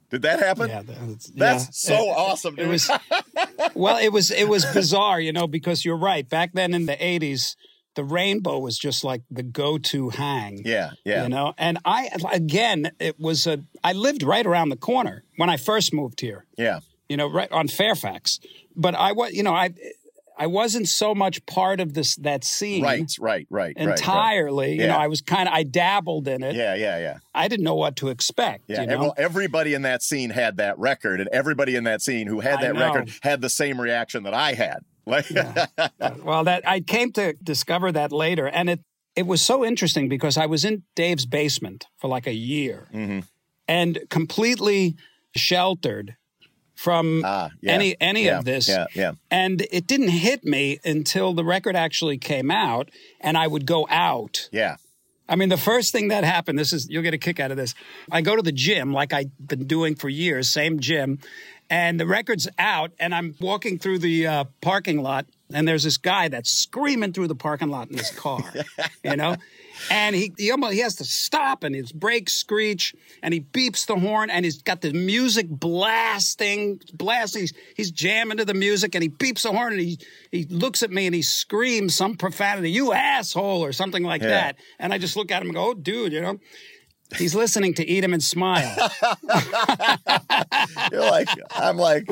did 0.09 0.21
that 0.23 0.39
happen 0.39 0.69
Yeah, 0.69 0.81
that's, 0.85 1.27
that's 1.31 1.63
yeah. 1.89 1.95
so 1.97 2.03
It- 2.03 2.17
awesome 2.17 2.55
dude. 2.55 2.65
It 2.65 2.69
was 2.69 2.89
well, 3.75 3.97
it 3.97 4.09
was 4.11 4.31
it 4.31 4.47
was 4.47 4.65
bizarre, 4.65 5.19
you 5.19 5.31
know, 5.33 5.47
because 5.47 5.85
you're 5.85 5.97
right. 5.97 6.27
Back 6.27 6.51
then 6.53 6.73
in 6.73 6.85
the 6.85 6.95
'80s, 6.95 7.55
the 7.95 8.03
rainbow 8.03 8.59
was 8.59 8.77
just 8.77 9.03
like 9.03 9.21
the 9.29 9.43
go-to 9.43 10.09
hang. 10.09 10.61
yeah 10.65 10.91
yeah 11.05 11.23
You 11.23 11.29
know, 11.29 11.53
and 11.57 11.77
I 11.85 12.09
again, 12.31 12.91
it 12.99 13.19
was 13.19 13.47
a. 13.47 13.63
I 13.83 13.93
lived 13.93 14.23
right 14.23 14.45
around 14.45 14.69
the 14.69 14.77
corner 14.77 15.23
when 15.37 15.49
I 15.49 15.57
first 15.57 15.93
moved 15.93 16.21
here. 16.21 16.45
yeah 16.57 16.79
You 17.09 17.17
know, 17.17 17.27
right 17.27 17.51
on 17.51 17.67
Fairfax. 17.67 18.39
But 18.75 18.95
I 18.95 19.11
was, 19.11 19.33
you 19.33 19.43
know, 19.43 19.53
I 19.53 19.71
I 20.41 20.47
wasn't 20.47 20.87
so 20.87 21.13
much 21.13 21.45
part 21.45 21.81
of 21.81 21.93
this 21.93 22.15
that 22.15 22.43
scene 22.45 22.81
right 22.81 23.11
right 23.19 23.45
right 23.49 23.75
right, 23.77 23.85
right. 23.87 23.99
entirely. 23.99 24.79
You 24.79 24.87
know, 24.87 24.95
I 24.97 25.07
was 25.07 25.21
kind 25.21 25.47
of 25.49 25.53
I 25.53 25.63
dabbled 25.63 26.27
in 26.29 26.41
it. 26.43 26.55
yeah 26.55 26.73
yeah 26.75 26.97
yeah 26.97 27.17
I 27.35 27.47
didn't 27.49 27.65
know 27.65 27.75
what 27.75 27.97
to 27.97 28.07
expect. 28.07 28.63
yeah 28.67 28.81
you 28.81 28.87
know? 28.87 28.99
well, 28.99 29.13
everybody 29.17 29.73
in 29.73 29.81
that 29.83 30.01
scene 30.01 30.29
had 30.29 30.57
that 30.57 30.79
record 30.79 31.19
and 31.19 31.29
everybody 31.33 31.75
in 31.75 31.83
that 31.83 32.01
scene 32.01 32.25
who 32.27 32.39
had 32.39 32.61
that 32.61 32.75
record 32.75 33.11
had 33.21 33.41
the 33.41 33.49
same 33.49 33.79
reaction 33.81 34.23
that 34.23 34.33
i 34.33 34.53
had 34.53 34.79
like 35.05 35.25
Well, 36.23 36.43
that 36.45 36.67
I 36.67 36.79
came 36.81 37.11
to 37.13 37.33
discover 37.43 37.91
that 37.91 38.11
later, 38.11 38.47
and 38.47 38.69
it 38.69 38.79
it 39.15 39.25
was 39.25 39.41
so 39.41 39.65
interesting 39.65 40.07
because 40.07 40.37
I 40.37 40.45
was 40.45 40.63
in 40.63 40.83
Dave's 40.95 41.25
basement 41.25 41.87
for 41.97 42.07
like 42.07 42.27
a 42.27 42.33
year, 42.33 42.87
Mm-hmm. 42.93 43.19
and 43.67 43.99
completely 44.09 44.95
sheltered 45.35 46.15
from 46.79 47.23
Ah, 47.25 47.49
yeah, 47.61 47.73
any 47.73 47.95
any 47.99 48.23
yeah, 48.25 48.39
of 48.39 48.45
this. 48.45 48.69
yeah, 48.69 48.85
yeah. 48.95 49.11
And 49.29 49.67
it 49.69 49.85
didn't 49.85 50.09
hit 50.09 50.45
me 50.45 50.79
until 50.85 51.33
the 51.33 51.43
record 51.43 51.75
actually 51.75 52.17
came 52.17 52.49
out, 52.49 52.89
and 53.19 53.37
I 53.37 53.47
would 53.47 53.65
go 53.65 53.85
out. 53.89 54.47
yeah 54.53 54.77
I 55.31 55.35
mean, 55.35 55.49
the 55.49 55.57
first 55.57 55.91
thing 55.91 56.07
that 56.07 56.23
happened, 56.23 56.57
this 56.57 56.73
is, 56.73 56.87
you'll 56.89 57.03
get 57.03 57.13
a 57.13 57.17
kick 57.19 57.39
out 57.39 57.51
of 57.51 57.57
this. 57.57 57.75
I 58.11 58.21
go 58.21 58.35
to 58.35 58.41
the 58.41 58.51
gym 58.51 58.93
like 58.93 59.13
I've 59.13 59.29
been 59.45 59.67
doing 59.67 59.93
for 59.95 60.09
years, 60.09 60.49
same 60.49 60.79
gym, 60.79 61.19
and 61.69 61.99
the 61.99 62.07
record's 62.07 62.47
out, 62.57 62.93
and 62.99 63.13
I'm 63.13 63.35
walking 63.39 63.77
through 63.77 63.99
the 63.99 64.25
uh, 64.25 64.43
parking 64.61 65.03
lot, 65.03 65.27
and 65.53 65.67
there's 65.67 65.83
this 65.83 65.97
guy 65.97 66.27
that's 66.27 66.51
screaming 66.51 67.13
through 67.13 67.27
the 67.27 67.35
parking 67.35 67.69
lot 67.69 67.89
in 67.89 67.97
his 67.97 68.11
car, 68.11 68.43
you 69.03 69.15
know? 69.15 69.35
And 69.89 70.13
he 70.15 70.33
he 70.37 70.51
almost 70.51 70.73
he 70.73 70.79
has 70.79 70.95
to 70.95 71.05
stop 71.05 71.63
and 71.63 71.73
his 71.73 71.91
brakes 71.93 72.33
screech 72.33 72.93
and 73.23 73.33
he 73.33 73.39
beeps 73.39 73.85
the 73.85 73.95
horn 73.97 74.29
and 74.29 74.43
he's 74.43 74.61
got 74.61 74.81
the 74.81 74.91
music 74.91 75.47
blasting 75.49 76.81
blasting 76.93 77.41
he's, 77.43 77.53
he's 77.75 77.91
jamming 77.91 78.37
to 78.37 78.45
the 78.45 78.53
music 78.53 78.93
and 78.95 79.03
he 79.03 79.09
beeps 79.09 79.43
the 79.43 79.51
horn 79.51 79.73
and 79.73 79.81
he 79.81 79.97
he 80.31 80.43
looks 80.45 80.83
at 80.83 80.91
me 80.91 81.05
and 81.05 81.15
he 81.15 81.21
screams 81.21 81.95
some 81.95 82.15
profanity 82.15 82.69
you 82.71 82.91
asshole 82.93 83.63
or 83.63 83.71
something 83.71 84.03
like 84.03 84.21
Yeah. 84.21 84.27
that 84.29 84.55
and 84.79 84.93
I 84.93 84.97
just 84.97 85.15
look 85.15 85.31
at 85.31 85.41
him 85.41 85.47
and 85.49 85.55
go 85.55 85.69
oh 85.69 85.73
dude 85.73 86.11
you 86.13 86.21
know 86.21 86.39
he's 87.17 87.33
listening 87.35 87.73
to 87.75 87.87
Eat 87.87 88.03
'Em 88.03 88.13
and 88.13 88.23
Smile 88.23 88.75
you're 90.91 91.01
like 91.01 91.27
i'm 91.55 91.77
like 91.77 92.07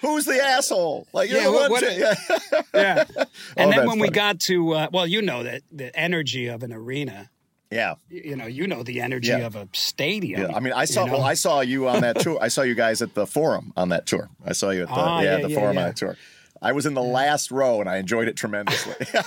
who's 0.00 0.24
the 0.24 0.40
asshole 0.42 1.06
like 1.12 1.30
you're 1.30 1.38
Yeah, 1.38 1.44
the 1.46 1.52
what- 1.52 1.70
one 1.70 1.70
what- 1.70 1.80
to- 1.84 1.98
yeah. 1.98 2.62
yeah 2.74 3.04
and 3.56 3.70
then 3.70 3.70
that's 3.70 3.86
when 3.88 3.98
we 3.98 4.08
got 4.08 4.40
to 4.40 4.72
uh, 4.72 4.88
well 4.92 5.06
you 5.06 5.22
know 5.22 5.42
that 5.42 5.62
the 5.72 5.94
energy 5.98 6.46
of 6.48 6.62
an 6.62 6.72
arena 6.72 7.30
yeah 7.70 7.94
you 8.08 8.36
know 8.36 8.46
you 8.46 8.66
know 8.66 8.82
the 8.82 9.00
energy 9.00 9.28
Yeah. 9.28 9.38
of 9.46 9.56
a 9.56 9.68
stadium 9.72 10.42
Yeah, 10.50 10.56
I 10.56 10.60
mean, 10.60 10.72
I 10.72 10.84
saw. 10.84 11.04
you 11.04 11.06
know? 11.06 11.18
Well, 11.18 11.24
I 11.24 11.34
saw 11.34 11.60
you 11.60 11.88
on 11.88 12.00
that 12.02 12.18
tour. 12.20 12.38
I 12.40 12.48
saw 12.48 12.62
you 12.62 12.74
guys 12.74 13.00
at 13.02 13.14
the 13.14 13.26
Forum 13.26 13.72
on 13.76 13.90
that 13.90 14.06
tour. 14.06 14.28
I 14.44 14.52
saw 14.54 14.70
you 14.70 14.82
at 14.82 14.88
the 14.88 14.94
Ah, 14.94 15.20
yeah, 15.20 15.36
yeah, 15.38 15.46
the 15.46 15.54
Forum 15.54 15.78
on 15.78 15.84
that 15.84 15.96
tour. 15.96 16.16
I 16.62 16.72
was 16.72 16.86
in 16.86 16.94
the 16.94 17.02
last 17.02 17.50
row 17.50 17.80
and 17.80 17.88
I 17.88 17.96
enjoyed 17.96 18.28
it 18.28 18.36
tremendously. 18.36 18.94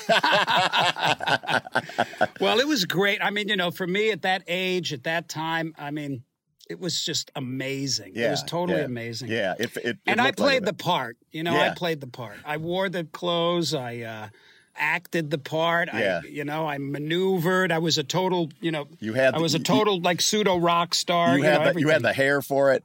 Well, 2.39 2.59
it 2.59 2.67
was 2.67 2.85
great. 2.85 3.23
I 3.23 3.29
mean, 3.29 3.47
you 3.47 3.55
know, 3.55 3.71
for 3.71 3.87
me 3.87 4.11
at 4.11 4.23
that 4.23 4.43
age, 4.47 4.91
at 4.93 5.03
that 5.03 5.29
time, 5.29 5.73
I 5.77 5.91
mean, 5.91 6.23
it 6.69 6.79
was 6.79 7.03
just 7.03 7.31
amazing. 7.35 8.13
yeah, 8.15 8.27
it 8.27 8.31
was 8.31 8.43
totally 8.43 8.79
yeah. 8.79 8.85
amazing. 8.85 9.29
Yeah, 9.29 9.53
it, 9.59 9.75
it, 9.77 9.85
it 9.85 9.97
and 10.05 10.19
I 10.21 10.25
looked 10.25 10.39
like 10.39 10.49
played 10.49 10.65
the 10.65 10.73
part. 10.73 11.17
You 11.31 11.43
know, 11.43 11.53
Yeah. 11.53 11.71
I 11.71 11.75
played 11.75 12.01
the 12.01 12.07
part. 12.07 12.37
I 12.45 12.57
wore 12.57 12.89
the 12.89 13.03
clothes. 13.05 13.73
I 13.73 13.99
uh, 13.99 14.27
acted 14.75 15.29
the 15.29 15.37
part. 15.37 15.89
Yeah. 15.93 16.21
I, 16.23 16.27
you 16.27 16.43
know, 16.43 16.67
I 16.67 16.77
maneuvered. 16.79 17.71
I 17.71 17.79
was 17.79 17.97
a 17.97 18.03
total. 18.03 18.49
You 18.61 18.71
know, 18.71 18.87
You 18.99 19.13
had 19.13 19.35
I 19.35 19.39
was 19.39 19.55
a 19.55 19.59
you- 19.59 19.63
total 19.63 20.01
like 20.01 20.21
pseudo 20.21 20.57
rock 20.57 20.95
star. 20.95 21.37
You 21.37 21.43
You, 21.43 21.49
had 21.49 21.61
know, 21.65 21.73
the, 21.73 21.79
you 21.79 21.87
had 21.89 22.01
the 22.01 22.13
hair 22.13 22.41
for 22.41 22.73
it. 22.73 22.83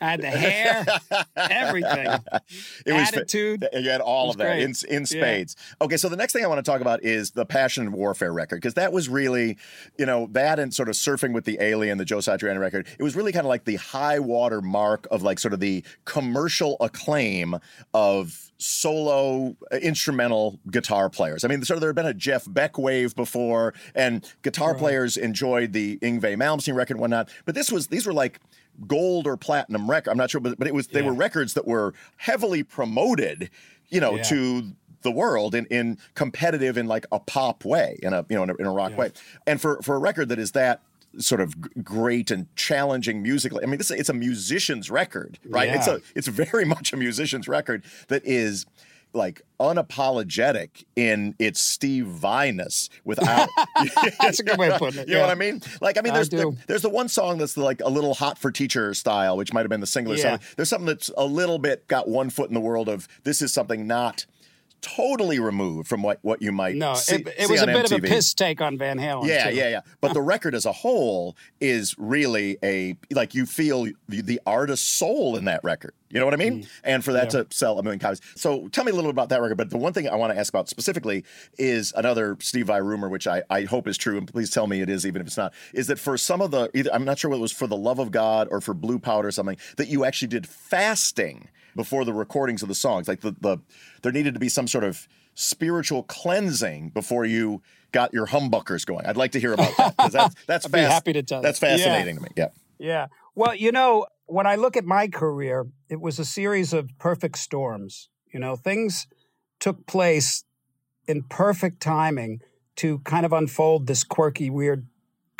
I 0.00 0.10
had 0.10 0.20
the 0.22 0.30
hair, 0.30 0.86
everything. 1.36 2.06
It 2.86 2.92
was 2.92 3.08
Attitude. 3.08 3.68
You 3.72 3.90
had 3.90 4.00
all 4.00 4.30
of 4.30 4.38
that 4.38 4.44
great. 4.56 4.62
in 4.62 4.74
in 4.88 5.00
Yeah. 5.02 5.04
spades. 5.06 5.56
Okay, 5.80 5.96
so 5.96 6.08
the 6.08 6.16
next 6.16 6.32
thing 6.32 6.44
I 6.44 6.46
want 6.48 6.64
to 6.64 6.68
talk 6.70 6.80
about 6.80 7.04
is 7.04 7.32
the 7.32 7.44
Passion 7.44 7.84
and 7.86 7.92
Warfare 7.94 8.32
record 8.32 8.56
because 8.56 8.74
that 8.74 8.92
was 8.92 9.08
really, 9.08 9.56
you 9.98 10.06
know, 10.06 10.28
that 10.32 10.58
and 10.58 10.72
sort 10.74 10.88
of 10.88 10.94
surfing 10.94 11.32
with 11.32 11.44
the 11.44 11.58
Alien, 11.60 11.98
the 11.98 12.04
Joe 12.04 12.18
Satriani 12.18 12.58
record. 12.58 12.86
It 12.98 13.02
was 13.02 13.14
really 13.14 13.32
kind 13.32 13.44
of 13.44 13.48
like 13.48 13.64
the 13.64 13.76
high 13.76 14.18
water 14.18 14.60
mark 14.60 15.06
of 15.10 15.22
like 15.22 15.38
sort 15.38 15.54
of 15.54 15.60
the 15.60 15.84
commercial 16.04 16.76
acclaim 16.80 17.56
of 17.94 18.50
solo 18.58 19.56
uh, 19.72 19.76
instrumental 19.76 20.58
guitar 20.70 21.08
players. 21.10 21.44
I 21.44 21.48
mean, 21.48 21.62
sort 21.64 21.76
of 21.76 21.80
there 21.80 21.90
had 21.90 21.96
been 21.96 22.06
a 22.06 22.14
Jeff 22.14 22.44
Beck 22.48 22.78
wave 22.78 23.14
before, 23.14 23.74
and 23.94 24.26
guitar 24.42 24.74
players 24.74 25.16
enjoyed 25.16 25.72
the 25.72 25.98
Yngwie 25.98 26.36
Malmsteen 26.36 26.74
record 26.74 26.94
and 26.94 27.00
whatnot. 27.00 27.28
But 27.44 27.54
this 27.54 27.70
was 27.70 27.88
these 27.88 28.06
were 28.06 28.12
like 28.12 28.40
gold 28.86 29.26
or 29.26 29.36
platinum 29.36 29.90
record. 29.90 30.10
I'm 30.10 30.16
not 30.18 30.30
sure, 30.30 30.40
but, 30.40 30.58
but 30.58 30.66
it 30.68 30.74
was 30.74 30.88
they 30.88 31.00
Yeah. 31.00 31.06
were 31.06 31.14
records 31.14 31.54
that 31.54 31.66
were 31.66 31.94
heavily 32.16 32.62
promoted, 32.62 33.50
you 33.88 34.00
know, 34.00 34.16
Yeah. 34.16 34.22
to 34.24 34.72
the 35.02 35.10
world 35.10 35.54
in, 35.54 35.64
in 35.66 35.98
competitive 36.14 36.76
in 36.76 36.86
like 36.86 37.06
a 37.10 37.18
pop 37.18 37.64
way, 37.64 37.98
in 38.02 38.12
a 38.12 38.24
you 38.28 38.36
know 38.36 38.42
in 38.42 38.50
a, 38.50 38.54
in 38.56 38.66
a 38.66 38.72
rock 38.72 38.96
way. 38.96 39.10
And 39.46 39.60
for 39.60 39.80
for 39.82 39.94
a 39.96 39.98
record 39.98 40.28
that 40.28 40.38
is 40.38 40.52
that 40.52 40.82
sort 41.18 41.40
of 41.40 41.82
great 41.82 42.30
and 42.30 42.54
challenging 42.54 43.20
musically. 43.22 43.64
I 43.64 43.66
mean, 43.66 43.78
this 43.78 43.90
it's 43.90 44.08
a 44.08 44.14
musician's 44.14 44.90
record, 44.90 45.38
right? 45.44 45.68
It's 45.68 45.86
a 45.88 46.00
it's 46.14 46.28
very 46.28 46.64
much 46.74 46.92
a 46.92 46.96
musician's 46.96 47.48
record 47.48 47.82
that 48.08 48.22
is 48.24 48.64
like 49.12 49.42
unapologetic 49.60 50.84
in 50.96 51.34
its 51.38 51.60
Steve 51.60 52.06
Vai-ness 52.06 52.88
without 53.04 53.48
That's 54.20 54.40
a 54.40 54.42
good 54.44 54.58
way 54.58 54.70
of 54.70 54.78
putting 54.78 55.00
it, 55.00 55.08
You 55.08 55.14
know 55.14 55.20
what. 55.22 55.30
I 55.30 55.34
mean? 55.34 55.60
Like 55.80 55.98
I 55.98 56.00
mean 56.02 56.12
I 56.12 56.16
there's 56.16 56.28
do. 56.28 56.56
there's 56.66 56.82
the 56.82 56.88
one 56.90 57.08
song 57.08 57.38
that's 57.38 57.56
like 57.56 57.80
a 57.84 57.88
little 57.90 58.14
hot 58.14 58.38
for 58.38 58.50
teacher 58.50 58.94
style, 58.94 59.36
which 59.36 59.52
might 59.52 59.60
have 59.62 59.68
been 59.70 59.80
the 59.80 59.86
single 59.86 60.12
or 60.12 60.16
Yeah. 60.16 60.22
something. 60.30 60.48
There's 60.56 60.68
something 60.68 60.86
that's 60.86 61.10
a 61.16 61.24
little 61.24 61.58
bit 61.58 61.86
got 61.88 62.08
one 62.08 62.30
foot 62.30 62.48
in 62.48 62.54
the 62.54 62.60
world 62.60 62.88
of 62.88 63.08
this 63.24 63.42
is 63.42 63.52
something 63.52 63.86
not 63.86 64.26
totally 64.80 65.38
removed 65.38 65.88
from 65.88 66.02
what 66.02 66.18
what 66.22 66.42
you 66.42 66.52
might 66.52 66.76
No, 66.76 66.94
see, 66.94 67.16
it, 67.16 67.28
it 67.28 67.46
see 67.46 67.52
was 67.52 67.62
a 67.62 67.66
bit 67.66 67.90
of 67.90 67.98
a 67.98 68.00
piss 68.00 68.34
take 68.34 68.60
on 68.60 68.78
Van 68.78 68.98
Halen. 68.98 69.26
Yeah, 69.26 69.50
too. 69.50 69.56
yeah, 69.56 69.68
yeah. 69.68 69.80
But 70.00 70.14
the 70.14 70.22
record 70.30 70.54
as 70.54 70.66
a 70.66 70.72
whole 70.72 71.36
is 71.60 71.94
really 71.98 72.58
a 72.62 72.96
like 73.10 73.34
you 73.34 73.46
feel 73.46 73.86
the, 74.08 74.20
the 74.22 74.40
artist's 74.46 74.88
soul 74.88 75.36
in 75.36 75.44
that 75.46 75.62
record. 75.64 75.94
You 76.10 76.18
know 76.18 76.24
what 76.24 76.34
I 76.34 76.38
mean? 76.38 76.62
Mm. 76.62 76.68
And 76.82 77.04
for 77.04 77.12
that 77.12 77.30
to 77.30 77.46
sell 77.50 77.78
a 77.78 77.82
million 77.84 78.00
copies. 78.00 78.20
So 78.34 78.66
tell 78.68 78.84
me 78.84 78.90
a 78.90 78.94
little 78.94 79.10
bit 79.10 79.14
about 79.14 79.28
that 79.28 79.40
record. 79.40 79.56
But 79.56 79.70
the 79.70 79.78
one 79.78 79.92
thing 79.92 80.08
I 80.08 80.16
want 80.16 80.32
to 80.32 80.38
ask 80.38 80.52
about 80.52 80.68
specifically 80.68 81.24
is 81.56 81.92
another 81.96 82.36
Steve 82.40 82.66
Vai 82.66 82.80
rumor, 82.80 83.08
which 83.08 83.28
I, 83.28 83.42
I 83.48 83.62
hope 83.62 83.86
is 83.86 83.96
true, 83.96 84.18
and 84.18 84.26
please 84.26 84.50
tell 84.50 84.66
me 84.66 84.80
it 84.80 84.88
is, 84.88 85.06
even 85.06 85.20
if 85.20 85.28
it's 85.28 85.36
not, 85.36 85.54
is 85.72 85.86
that 85.86 86.00
for 86.00 86.18
some 86.18 86.40
of 86.40 86.50
the 86.50 86.68
either 86.74 86.92
I'm 86.92 87.04
not 87.04 87.20
sure 87.20 87.30
whether 87.30 87.38
it 87.38 87.42
was 87.42 87.52
for 87.52 87.68
the 87.68 87.76
love 87.76 88.00
of 88.00 88.10
God 88.10 88.48
or 88.50 88.60
for 88.60 88.74
Blue 88.74 88.98
Powder 88.98 89.28
or 89.28 89.30
something, 89.30 89.56
that 89.76 89.86
you 89.86 90.04
actually 90.04 90.28
did 90.28 90.48
fasting 90.48 91.48
before 91.76 92.04
the 92.04 92.12
recordings 92.12 92.62
of 92.62 92.68
the 92.68 92.74
songs. 92.74 93.08
Like 93.08 93.20
the, 93.20 93.34
the 93.40 93.58
there 94.02 94.12
needed 94.12 94.34
to 94.34 94.40
be 94.40 94.48
some 94.48 94.66
sort 94.66 94.84
of 94.84 95.06
spiritual 95.34 96.02
cleansing 96.04 96.90
before 96.90 97.24
you 97.24 97.62
got 97.92 98.12
your 98.12 98.26
humbuckers 98.26 98.84
going. 98.86 99.06
I'd 99.06 99.16
like 99.16 99.32
to 99.32 99.40
hear 99.40 99.52
about 99.52 99.76
that 99.76 99.96
because 99.96 100.12
that's 100.12 100.34
that's 100.46 100.66
I'd 100.66 100.72
be 100.72 100.78
fast- 100.78 100.92
happy 100.92 101.12
to 101.14 101.22
tell 101.22 101.42
That's 101.42 101.60
you. 101.60 101.68
Yeah. 101.68 101.76
fascinating 101.76 102.16
to 102.16 102.22
me. 102.22 102.28
Yeah. 102.36 102.48
Yeah. 102.78 103.06
Well, 103.34 103.54
you 103.54 103.72
know, 103.72 104.06
when 104.26 104.46
I 104.46 104.56
look 104.56 104.76
at 104.76 104.84
my 104.84 105.08
career, 105.08 105.66
it 105.88 106.00
was 106.00 106.18
a 106.18 106.24
series 106.24 106.72
of 106.72 106.90
perfect 106.98 107.38
storms. 107.38 108.08
You 108.32 108.40
know, 108.40 108.56
things 108.56 109.06
took 109.58 109.86
place 109.86 110.44
in 111.06 111.24
perfect 111.24 111.80
timing 111.80 112.40
to 112.76 113.00
kind 113.00 113.26
of 113.26 113.32
unfold 113.32 113.86
this 113.86 114.04
quirky, 114.04 114.48
weird 114.50 114.86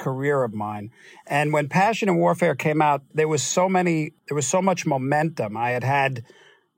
career 0.00 0.42
of 0.42 0.52
mine. 0.54 0.90
And 1.26 1.52
when 1.52 1.68
Passion 1.68 2.08
and 2.08 2.18
Warfare 2.18 2.54
came 2.54 2.80
out, 2.80 3.02
there 3.14 3.28
was 3.28 3.42
so 3.42 3.68
many, 3.68 4.12
there 4.28 4.34
was 4.34 4.46
so 4.46 4.62
much 4.62 4.86
momentum. 4.86 5.56
I 5.56 5.70
had 5.70 5.84
had 5.84 6.24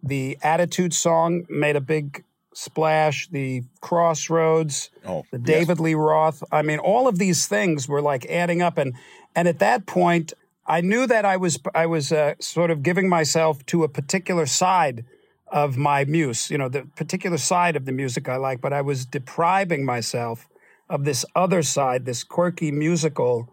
the 0.03 0.37
Attitude 0.43 0.93
song 0.93 1.47
made 1.49 1.77
a 1.77 1.81
big 1.81 2.25
splash, 2.53 3.29
the 3.29 3.63
Crossroads, 3.81 4.91
Oh, 5.07 5.25
the 5.31 5.39
yes. 5.39 5.47
David 5.47 5.81
Lee 5.81 5.95
Roth. 5.95 6.43
I 6.51 6.63
mean, 6.63 6.81
all 6.81 7.07
of 7.07 7.19
these 7.19 7.47
things 7.47 7.89
were 7.89 8.03
like 8.03 8.27
adding 8.27 8.61
up, 8.61 8.77
and 8.77 8.95
and 9.35 9.49
at 9.49 9.61
that 9.61 9.87
point, 9.87 10.33
I 10.67 10.81
knew 10.81 11.07
that 11.07 11.25
I 11.25 11.37
was 11.37 11.61
I 11.75 11.87
was 11.87 12.13
uh, 12.13 12.35
sort 12.41 12.71
of 12.71 12.83
giving 12.83 13.09
myself 13.09 13.65
to 13.67 13.85
a 13.85 13.89
particular 13.89 14.47
side 14.47 15.05
of 15.47 15.77
my 15.77 16.05
muse, 16.05 16.51
you 16.51 16.59
know, 16.59 16.69
the 16.69 16.83
particular 16.97 17.39
side 17.39 17.77
of 17.77 17.85
the 17.85 17.93
music 17.93 18.29
I 18.29 18.37
like, 18.37 18.61
but 18.61 18.73
I 18.73 18.81
was 18.81 19.05
depriving 19.05 19.85
myself 19.85 20.49
of 20.93 21.05
this 21.05 21.25
other 21.35 21.63
side, 21.63 22.05
this 22.05 22.23
quirky 22.23 22.71
musical 22.71 23.49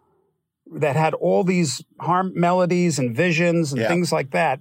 that 0.72 0.96
had 0.98 1.13
all 1.15 1.43
these 1.46 1.81
harm 2.01 2.34
melodies 2.36 3.00
and 3.00 3.15
visions 3.15 3.72
and 3.72 3.81
Yeah. 3.81 3.88
things 3.88 4.12
like 4.12 4.31
that. 4.31 4.60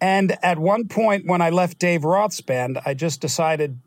And 0.00 0.36
at 0.42 0.58
one 0.58 0.86
point, 0.86 1.26
when 1.26 1.40
I 1.40 1.48
left 1.48 1.78
Dave 1.78 2.04
Roth's 2.04 2.42
band, 2.42 2.78
I 2.84 2.92
just 2.92 3.22
decided, 3.22 3.80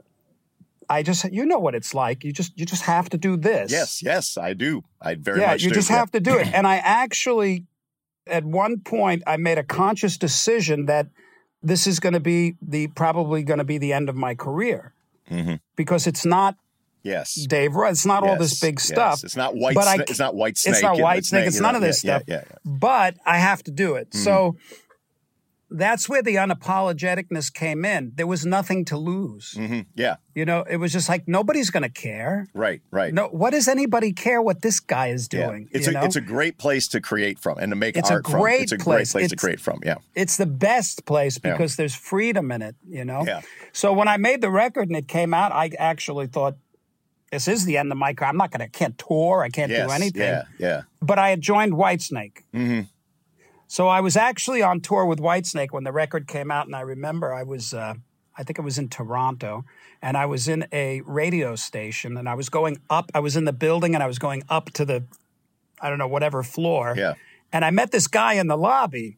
I 0.90 1.04
just, 1.04 1.32
you 1.32 1.46
know 1.46 1.60
what 1.60 1.76
it's 1.76 1.94
like. 1.94 2.24
You 2.24 2.34
just, 2.34 2.58
you 2.60 2.66
just 2.66 2.84
have 2.84 3.08
to 3.10 3.18
do 3.20 3.38
this. 3.38 3.72
Yes, 3.72 4.02
yes, 4.02 4.36
I 4.36 4.54
do. 4.54 4.84
I 5.00 5.14
very 5.14 5.38
much. 5.38 5.46
yeah, 5.46 5.52
much 5.52 5.64
you 5.64 5.70
do. 5.70 5.76
just 5.76 5.90
Yeah. 5.92 5.98
have 5.98 6.12
to 6.12 6.20
do 6.20 6.38
it. 6.38 6.48
And 6.54 6.66
I 6.66 6.78
actually, 6.78 7.66
at 8.26 8.44
one 8.44 8.80
point, 8.80 9.22
I 9.28 9.38
made 9.38 9.60
a 9.60 9.64
conscious 9.64 10.18
decision 10.18 10.88
that 10.88 11.08
this 11.62 11.86
is 11.86 12.00
going 12.00 12.14
to 12.14 12.20
be 12.20 12.56
the 12.62 12.88
probably 12.88 13.44
going 13.44 13.60
to 13.60 13.70
be 13.74 13.78
the 13.78 13.94
end 13.94 14.10
of 14.10 14.16
my 14.16 14.34
career 14.34 14.94
mm-hmm. 15.30 15.56
because 15.76 16.08
it's 16.08 16.26
not 16.26 16.56
Yes. 17.08 17.34
Dave. 17.48 17.72
It's 17.76 18.06
not 18.06 18.24
all 18.24 18.38
this 18.38 18.52
Yes, 18.54 18.60
big 18.60 18.76
yes. 18.76 18.88
stuff. 18.88 19.24
It's 19.24 19.36
not 19.36 19.56
white. 19.56 19.76
But 19.76 19.88
I 19.88 19.96
Sna- 19.98 20.00
c- 20.00 20.06
it's 20.12 20.20
not 20.20 20.34
Whitesnake. 20.36 20.68
It's 20.68 20.82
not 20.82 20.98
Whitesnake. 20.98 21.48
It's 21.48 21.60
none 21.60 21.76
of 21.76 21.82
this 21.82 22.04
yeah, 22.04 22.18
stuff. 22.18 22.24
Yeah, 22.28 22.44
yeah, 22.50 22.58
But 22.66 23.16
I 23.26 23.38
have 23.40 23.64
to 23.64 23.72
do 23.72 23.96
it. 23.96 24.14
So 24.14 24.52
Mm-hmm. 24.54 25.78
that's 25.78 26.08
where 26.08 26.24
the 26.24 26.36
unapologeticness 26.36 27.54
came 27.54 27.84
in. 27.84 28.14
There 28.16 28.26
was 28.28 28.46
nothing 28.46 28.86
to 28.86 28.98
lose. 28.98 29.54
yeah. 29.58 29.68
Mhm. 29.68 29.86
Yeah. 29.96 30.16
You 30.34 30.46
know, 30.46 30.64
it 30.70 30.78
was 30.78 30.94
just 30.94 31.10
like 31.10 31.28
nobody's 31.28 31.70
going 31.72 31.84
to 31.84 31.90
care. 31.90 32.48
Right. 32.54 32.82
Right. 32.92 33.14
No, 33.14 33.28
what 33.28 33.50
does 33.52 33.68
anybody 33.68 34.14
care 34.14 34.42
what 34.42 34.62
this 34.62 34.80
guy 34.80 35.08
is 35.08 35.28
doing? 35.28 35.68
It's 35.74 35.88
a 35.88 35.92
know? 35.92 36.04
it's 36.04 36.16
a 36.16 36.22
great 36.22 36.58
place 36.58 36.88
to 36.90 37.02
create 37.02 37.38
from 37.40 37.58
and 37.58 37.72
to 37.72 37.76
make 37.76 37.98
It's 37.98 38.10
a 38.10 38.14
art 38.14 38.28
from. 38.28 38.40
It's 38.48 38.72
a 38.72 38.78
great 38.78 38.84
place. 38.84 39.12
place 39.12 39.30
to 39.30 39.36
create 39.36 39.60
from. 39.60 39.80
Yeah. 39.84 39.96
it's 40.16 40.38
the 40.38 40.46
best 40.46 41.06
place 41.06 41.38
because 41.38 41.76
there's 41.76 41.96
freedom 41.96 42.52
in 42.52 42.62
it, 42.62 42.76
you 42.88 43.04
know? 43.04 43.24
Yeah. 43.28 43.42
So 43.74 43.92
when 43.92 44.08
I 44.08 44.16
made 44.18 44.40
the 44.42 44.50
record 44.52 44.88
and 44.88 44.96
it 44.98 45.08
came 45.10 45.34
out, 45.34 45.52
I 45.52 45.72
actually 45.78 46.28
thought, 46.28 46.56
this 47.32 47.48
is 47.48 47.66
the 47.66 47.78
end 47.78 47.92
of 47.92 47.98
my 47.98 48.14
career. 48.14 48.30
I'm 48.30 48.38
not 48.38 48.52
going 48.52 48.62
to, 48.62 48.70
can't 48.70 48.98
tour. 48.98 49.44
I 49.44 49.50
can't 49.50 49.72
Yes. 49.72 49.88
do 49.88 49.94
anything. 49.94 50.22
Yeah. 50.22 50.44
Yeah. 50.58 50.82
But 51.02 51.20
I 51.20 51.30
had 51.30 51.42
joined 51.42 51.74
Whitesnake. 51.74 52.44
Mm-hmm. 52.54 52.82
So 53.68 53.88
I 53.88 54.00
was 54.00 54.16
actually 54.16 54.62
on 54.62 54.80
tour 54.80 55.06
with 55.06 55.20
Whitesnake 55.20 55.72
when 55.72 55.84
the 55.84 55.92
record 55.92 56.28
came 56.28 56.52
out. 56.52 56.68
And 56.68 56.76
I 56.76 56.82
remember 56.82 57.34
I 57.34 57.44
was, 57.44 57.74
uh, 57.74 57.96
I 58.38 58.44
think 58.44 58.58
it 58.58 58.62
was 58.62 58.78
in 58.78 58.88
Toronto, 58.88 59.66
and 60.02 60.16
I 60.16 60.26
was 60.26 60.48
in 60.48 60.68
a 60.72 61.02
radio 61.02 61.56
station 61.56 62.16
and 62.18 62.30
I 62.30 62.36
was 62.36 62.50
going 62.50 62.78
up, 62.90 63.12
I 63.14 63.20
was 63.20 63.36
in 63.36 63.46
the 63.46 63.54
building 63.54 63.94
and 63.96 64.04
I 64.04 64.08
was 64.08 64.20
going 64.20 64.44
up 64.48 64.70
to 64.74 64.86
the, 64.86 65.04
I 65.82 65.90
don't 65.90 65.98
know, 65.98 66.08
whatever 66.08 66.44
floor. 66.44 66.94
Yeah. 66.96 67.16
And 67.52 67.66
I 67.66 67.72
met 67.72 67.92
this 67.92 68.08
guy 68.08 68.34
in 68.34 68.48
the 68.48 68.58
lobby. 68.58 69.18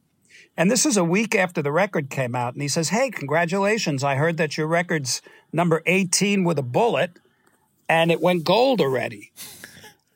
And 0.58 0.70
this 0.72 0.86
is 0.86 0.98
a 0.98 1.04
week 1.04 1.36
after 1.36 1.62
the 1.62 1.72
record 1.72 2.10
came 2.10 2.34
out. 2.36 2.54
And 2.54 2.62
he 2.62 2.68
says, 2.68 2.90
Hey, 2.90 3.12
congratulations. 3.12 4.04
I 4.04 4.16
heard 4.16 4.38
that 4.38 4.58
your 4.58 4.68
record's 4.68 5.22
number 5.54 5.82
18 5.86 6.44
with 6.44 6.58
a 6.58 6.64
bullet 6.64 7.12
and 7.90 8.12
it 8.12 8.22
went 8.22 8.46
gold 8.46 8.80
already. 8.80 9.32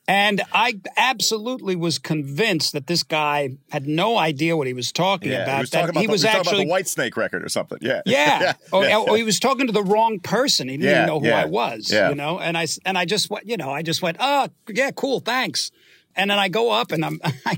And 0.06 0.42
I 0.52 0.82
absolutely 0.98 1.78
was 1.78 1.98
convinced 1.98 2.74
that 2.74 2.88
this 2.88 3.04
guy 3.04 3.52
had 3.72 3.88
no 3.88 4.18
idea 4.18 4.58
what 4.58 4.68
he 4.68 4.74
was 4.74 4.92
talking 4.92 5.32
Yeah. 5.32 5.44
about. 5.44 5.56
He 5.56 5.62
was 5.62 5.70
talking 5.70 5.90
about, 5.92 6.00
he 6.02 6.08
the, 6.08 6.12
was 6.12 6.22
he 6.22 6.26
was 6.28 6.34
talking 6.34 6.40
actually 6.40 6.58
about 6.64 6.66
the 6.66 6.72
White 6.72 6.88
Snake 6.90 7.16
record 7.16 7.44
or 7.44 7.48
something. 7.48 7.78
Yeah. 7.82 8.02
yeah. 8.06 8.54
Or, 8.74 8.84
yeah. 8.86 8.98
Oh, 8.98 9.00
oh, 9.00 9.04
or 9.04 9.10
oh, 9.12 9.14
he 9.14 9.24
was 9.24 9.40
talking 9.40 9.66
to 9.68 9.72
the 9.74 9.82
wrong 9.84 10.20
person. 10.20 10.68
He 10.68 10.76
didn't 10.76 10.90
Yeah, 10.90 10.96
even 11.04 11.08
know 11.08 11.20
who 11.22 11.28
yeah, 11.28 11.42
I 11.44 11.46
was, 11.46 11.90
yeah. 11.90 12.10
you 12.10 12.16
know? 12.16 12.38
And 12.38 12.58
I, 12.58 12.68
and 12.86 12.98
I 12.98 13.06
just 13.06 13.30
went, 13.30 13.48
you 13.48 13.56
know, 13.56 13.70
I 13.72 13.82
just 13.82 14.02
went, 14.02 14.18
oh, 14.20 14.50
yeah, 14.68 14.92
cool, 14.92 15.22
thanks. 15.22 15.72
And 16.18 16.30
then 16.30 16.38
I 16.38 16.50
go 16.50 16.70
up 16.70 16.92
and 16.92 17.06
I'm, 17.06 17.22
I, 17.46 17.58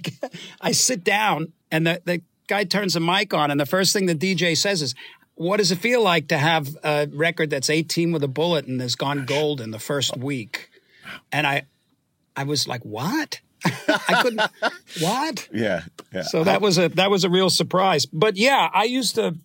I 0.62 0.72
sit 0.72 1.04
down 1.04 1.52
and 1.72 1.88
the, 1.88 2.02
the 2.06 2.22
guy 2.48 2.64
turns 2.64 2.94
the 2.94 3.00
mic 3.00 3.34
on 3.34 3.50
and 3.50 3.60
the 3.60 3.66
first 3.66 3.92
thing 3.92 4.06
the 4.06 4.14
DJ 4.14 4.56
says 4.56 4.84
is, 4.84 4.94
what 5.36 5.58
does 5.58 5.72
it 5.72 5.80
feel 5.80 6.02
like 6.02 6.30
to 6.30 6.38
have 6.38 6.76
a 6.84 7.08
record 7.12 7.50
that's 7.50 7.70
18 7.70 8.12
with 8.12 8.24
a 8.24 8.28
bullet 8.28 8.66
and 8.66 8.82
has 8.82 8.96
gone 8.96 9.26
gold 9.26 9.62
in 9.62 9.72
the 9.72 9.80
first 9.80 10.18
week? 10.18 10.70
And 11.32 11.46
I, 11.46 11.64
I 12.36 12.44
was 12.44 12.68
like, 12.68 12.84
what? 12.84 13.42
I 13.66 14.20
couldn't, 14.22 14.42
what? 15.02 15.48
Yeah. 15.54 15.84
Yeah. 16.14 16.24
So 16.24 16.44
that 16.44 16.62
was 16.62 16.78
a 16.78 16.90
that 16.90 17.10
was 17.10 17.24
a 17.24 17.30
real 17.30 17.50
surprise. 17.50 18.06
But 18.06 18.38
yeah, 18.38 18.70
I 18.74 18.84
used 18.84 19.16
to. 19.16 19.36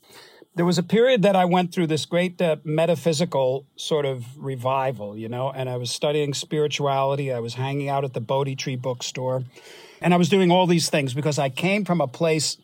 There 0.56 0.66
was 0.66 0.78
a 0.78 0.82
period 0.82 1.23
that 1.23 1.37
I 1.37 1.44
went 1.44 1.73
through 1.73 1.87
this 1.87 2.04
great 2.04 2.42
uh, 2.42 2.56
metaphysical 2.64 3.66
sort 3.76 4.04
of 4.04 4.25
revival, 4.37 5.16
you 5.16 5.28
know, 5.28 5.50
and 5.50 5.70
I 5.70 5.76
was 5.76 5.90
studying 5.90 6.35
spirituality. 6.35 7.32
I 7.32 7.38
was 7.38 7.54
hanging 7.54 7.88
out 7.88 8.04
at 8.04 8.14
the 8.14 8.20
Bodhi 8.20 8.56
Tree 8.56 8.76
bookstore, 8.76 9.44
and 10.02 10.12
I 10.12 10.16
was 10.16 10.28
doing 10.28 10.50
all 10.50 10.66
these 10.66 10.90
things 10.90 11.14
because 11.14 11.38
I 11.38 11.50
came 11.50 11.85
from 11.85 12.00
a 12.00 12.09
place 12.09 12.59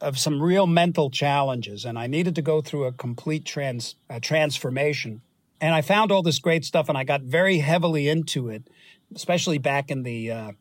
of 0.00 0.18
some 0.18 0.42
real 0.42 0.66
mental 0.66 1.10
challenges, 1.10 1.84
and 1.84 1.98
I 1.98 2.06
needed 2.06 2.34
to 2.34 2.42
go 2.42 2.60
through 2.60 2.84
a 2.84 2.92
complete 2.92 3.44
trans 3.44 3.94
uh, 4.10 4.18
transformation. 4.20 5.22
And 5.60 5.74
I 5.74 5.80
found 5.82 6.12
all 6.12 6.22
this 6.22 6.38
great 6.38 6.64
stuff, 6.64 6.88
and 6.88 6.98
I 6.98 7.04
got 7.04 7.22
very 7.22 7.58
heavily 7.58 8.08
into 8.08 8.48
it, 8.48 8.64
especially 9.14 9.58
back 9.58 9.90
in 9.90 10.02
the 10.02 10.30
uh, 10.30 10.52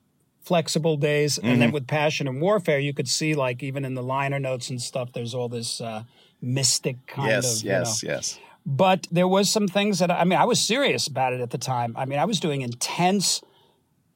Flex-Able 0.44 0.98
days, 0.98 1.38
and 1.38 1.48
Mm-hmm. 1.48 1.60
then 1.60 1.72
with 1.72 1.88
Passion 1.88 2.28
and 2.28 2.42
Warfare, 2.42 2.80
you 2.80 2.94
could 2.94 3.08
see 3.08 3.34
like 3.34 3.64
even 3.64 3.86
in 3.86 3.96
the 3.96 4.04
liner 4.04 4.40
notes 4.40 4.70
and 4.70 4.82
stuff, 4.82 5.12
there's 5.14 5.34
all 5.34 5.50
this 5.50 5.82
uh, 5.82 6.04
mystic 6.42 7.06
kind 7.08 7.30
yes, 7.30 7.60
of. 7.60 7.66
yes, 7.66 8.04
you 8.04 8.10
know. 8.10 8.16
yes. 8.16 8.40
But 8.66 9.08
there 9.12 9.28
was 9.28 9.50
some 9.50 9.68
things 9.68 10.00
that 10.00 10.10
I 10.12 10.24
mean, 10.24 10.40
I 10.40 10.46
was 10.46 10.60
serious 10.60 11.08
about 11.08 11.34
it 11.34 11.42
at 11.42 11.50
the 11.50 11.58
time. 11.58 11.96
I 11.98 12.06
mean, 12.06 12.20
I 12.20 12.26
was 12.26 12.40
doing 12.40 12.62
intense 12.62 13.42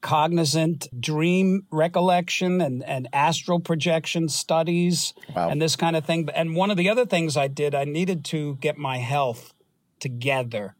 cognizant 0.00 0.88
dream 1.00 1.66
recollection 1.70 2.60
and, 2.60 2.84
and 2.84 3.08
astral 3.12 3.60
projection 3.60 4.28
studies 4.28 5.12
Wow. 5.34 5.48
and 5.50 5.60
this 5.60 5.76
kind 5.76 5.96
of 5.96 6.04
thing. 6.04 6.28
And 6.34 6.54
one 6.54 6.70
of 6.70 6.76
the 6.76 6.88
other 6.88 7.04
things 7.06 7.36
I 7.36 7.48
did, 7.48 7.74
I 7.74 7.84
needed 7.84 8.24
to 8.26 8.56
get 8.60 8.76
my 8.78 8.98
health 8.98 9.54
together. 10.00 10.74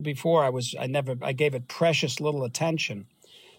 Before 0.00 0.44
I 0.44 0.50
was, 0.50 0.74
I 0.78 0.86
never, 0.86 1.16
I 1.22 1.32
gave 1.32 1.54
it 1.54 1.66
precious 1.66 2.20
little 2.20 2.44
attention. 2.44 3.06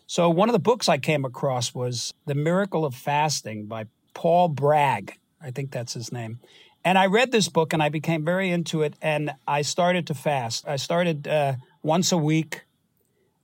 So 0.07 0.29
one 0.29 0.47
of 0.49 0.53
the 0.53 0.59
books 0.59 0.87
I 0.87 0.97
came 0.97 1.25
across 1.25 1.75
was 1.75 2.13
The 2.25 2.35
Miracle 2.35 2.85
of 2.85 2.95
Fasting 2.95 3.65
by 3.65 3.85
Paul 4.13 4.47
Bragg. 4.49 5.13
I 5.41 5.51
think 5.51 5.71
that's 5.71 5.93
his 5.93 6.11
name. 6.11 6.39
And 6.85 6.97
I 6.97 7.07
read 7.07 7.31
this 7.31 7.49
book 7.49 7.73
and 7.73 7.83
I 7.83 7.89
became 7.89 8.23
very 8.23 8.49
into 8.51 8.81
it 8.83 8.93
and 9.01 9.31
I 9.47 9.63
started 9.63 10.07
to 10.07 10.13
fast. 10.13 10.65
I 10.67 10.77
started 10.77 11.27
uh, 11.27 11.55
once 11.83 12.11
a 12.11 12.17
week 12.17 12.61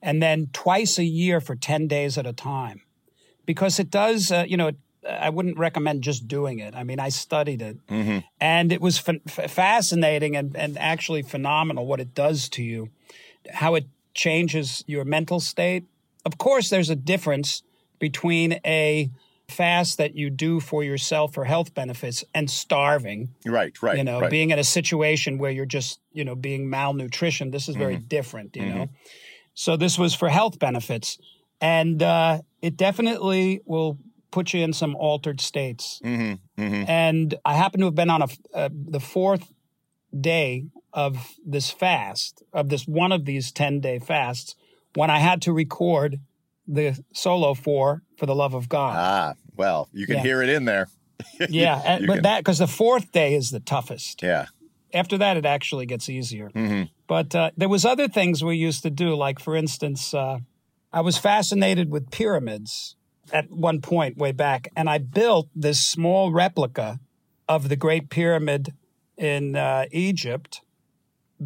and 0.06 0.22
then 0.22 0.38
twice 0.52 0.94
a 0.98 1.04
year 1.04 1.40
for 1.40 1.54
10 1.56 1.88
days 1.88 2.16
at 2.18 2.26
a 2.26 2.32
time. 2.32 2.78
Because 3.44 3.78
it 3.84 3.90
does 3.90 4.20
uh, 4.32 4.44
you 4.50 4.56
know 4.60 4.68
it, 4.72 4.76
i 5.26 5.28
wouldn't 5.36 5.58
recommend 5.58 6.02
just 6.10 6.26
doing 6.36 6.56
it. 6.66 6.72
I 6.80 6.82
mean 6.88 7.00
i 7.08 7.10
studied 7.10 7.60
it. 7.68 7.76
And 8.54 8.72
it 8.76 8.80
was 8.80 8.96
f- 9.08 9.50
fascinating 9.50 10.32
and, 10.36 10.56
and 10.56 10.72
actually 10.78 11.22
phenomenal 11.22 11.84
what 11.90 12.00
it 12.00 12.12
does 12.14 12.48
to 12.50 12.62
you 12.62 12.80
how 13.62 13.74
it 13.78 13.86
changes 14.14 14.82
your 14.86 15.04
mental 15.04 15.40
state. 15.40 15.84
Of 16.28 16.34
course 16.38 16.66
there's 16.70 16.90
a 16.90 16.96
difference 17.14 17.62
between 17.98 18.48
a 18.82 19.10
fast 19.48 19.98
that 19.98 20.12
you 20.16 20.28
do 20.28 20.58
for 20.58 20.82
yourself 20.82 21.32
for 21.34 21.44
health 21.44 21.70
benefits 21.72 22.24
and 22.34 22.50
starving 22.50 23.20
Right, 23.58 23.74
right. 23.80 23.96
you 23.98 24.02
know 24.02 24.18
right. 24.20 24.30
being 24.36 24.50
in 24.50 24.58
a 24.58 24.64
situation 24.64 25.38
where 25.38 25.52
you're 25.56 25.72
just 25.80 26.00
you 26.18 26.24
know 26.24 26.34
being 26.34 26.62
malnutrition. 26.68 27.52
This 27.52 27.68
is 27.68 27.76
very 27.76 27.96
Mm-hmm. 27.96 28.08
different 28.18 28.56
you 28.56 28.66
know 28.66 28.88
so 29.58 29.76
this 29.76 29.98
was 29.98 30.14
for 30.14 30.28
health 30.28 30.58
benefits 30.60 31.18
and 31.60 32.02
uh, 32.02 32.38
it 32.60 32.76
definitely 32.76 33.60
will 33.64 33.98
put 34.30 34.52
you 34.52 34.60
in 34.62 34.72
some 34.72 34.94
altered 34.96 35.40
states 35.40 36.00
Mm-hmm, 36.04 36.62
and 36.88 37.34
i 37.44 37.54
happen 37.54 37.80
to 37.80 37.86
have 37.86 37.94
been 37.94 38.10
on 38.10 38.22
a 38.22 38.28
uh, 38.54 38.68
the 38.72 39.00
fourth 39.00 39.52
day 40.18 40.66
of 40.92 41.34
this 41.44 41.70
fast 41.70 42.42
of 42.52 42.68
this 42.68 42.86
one 42.86 43.12
of 43.12 43.24
these 43.24 43.50
10 43.52 43.80
day 43.80 43.98
fasts 43.98 44.54
when 44.94 45.10
i 45.10 45.18
had 45.18 45.42
to 45.42 45.52
record 45.52 46.20
the 46.68 46.98
solo 47.12 47.54
for 47.54 48.02
for 48.18 48.26
the 48.26 48.34
love 48.34 48.54
of 48.54 48.68
god 48.68 48.94
ah, 48.98 49.34
well, 49.56 49.88
you 49.92 50.06
can 50.06 50.16
Yeah. 50.16 50.22
hear 50.22 50.42
it 50.42 50.50
in 50.50 50.66
there. 50.66 50.88
yeah 51.48 51.80
and- 51.84 52.06
but 52.06 52.14
can- 52.14 52.22
that 52.24 52.38
because 52.40 52.58
the 52.58 52.66
fourth 52.66 53.10
day 53.12 53.34
is 53.34 53.50
the 53.50 53.60
toughest 53.60 54.22
Yeah. 54.22 54.46
After 54.94 55.18
that 55.18 55.36
it 55.36 55.44
actually 55.46 55.86
gets 55.86 56.08
easier 56.08 56.50
Mm-hmm. 56.50 56.82
but 57.06 57.34
uh, 57.34 57.50
there 57.56 57.68
was 57.68 57.84
other 57.84 58.08
things 58.08 58.42
we 58.44 58.56
used 58.56 58.82
to 58.82 58.90
do 58.90 59.14
like 59.14 59.38
for 59.38 59.54
instance 59.56 60.14
uh, 60.14 60.38
i 60.92 61.00
was 61.00 61.18
fascinated 61.18 61.90
with 61.90 62.10
pyramids 62.10 62.96
at 63.32 63.50
one 63.50 63.80
point 63.80 64.16
way 64.16 64.32
back 64.32 64.68
and 64.76 64.88
i 64.88 64.98
built 64.98 65.48
this 65.54 65.80
small 65.84 66.32
replica 66.32 67.00
of 67.48 67.68
the 67.68 67.76
great 67.76 68.08
pyramid 68.10 68.72
in 69.16 69.56
uh, 69.56 69.84
egypt 69.92 70.60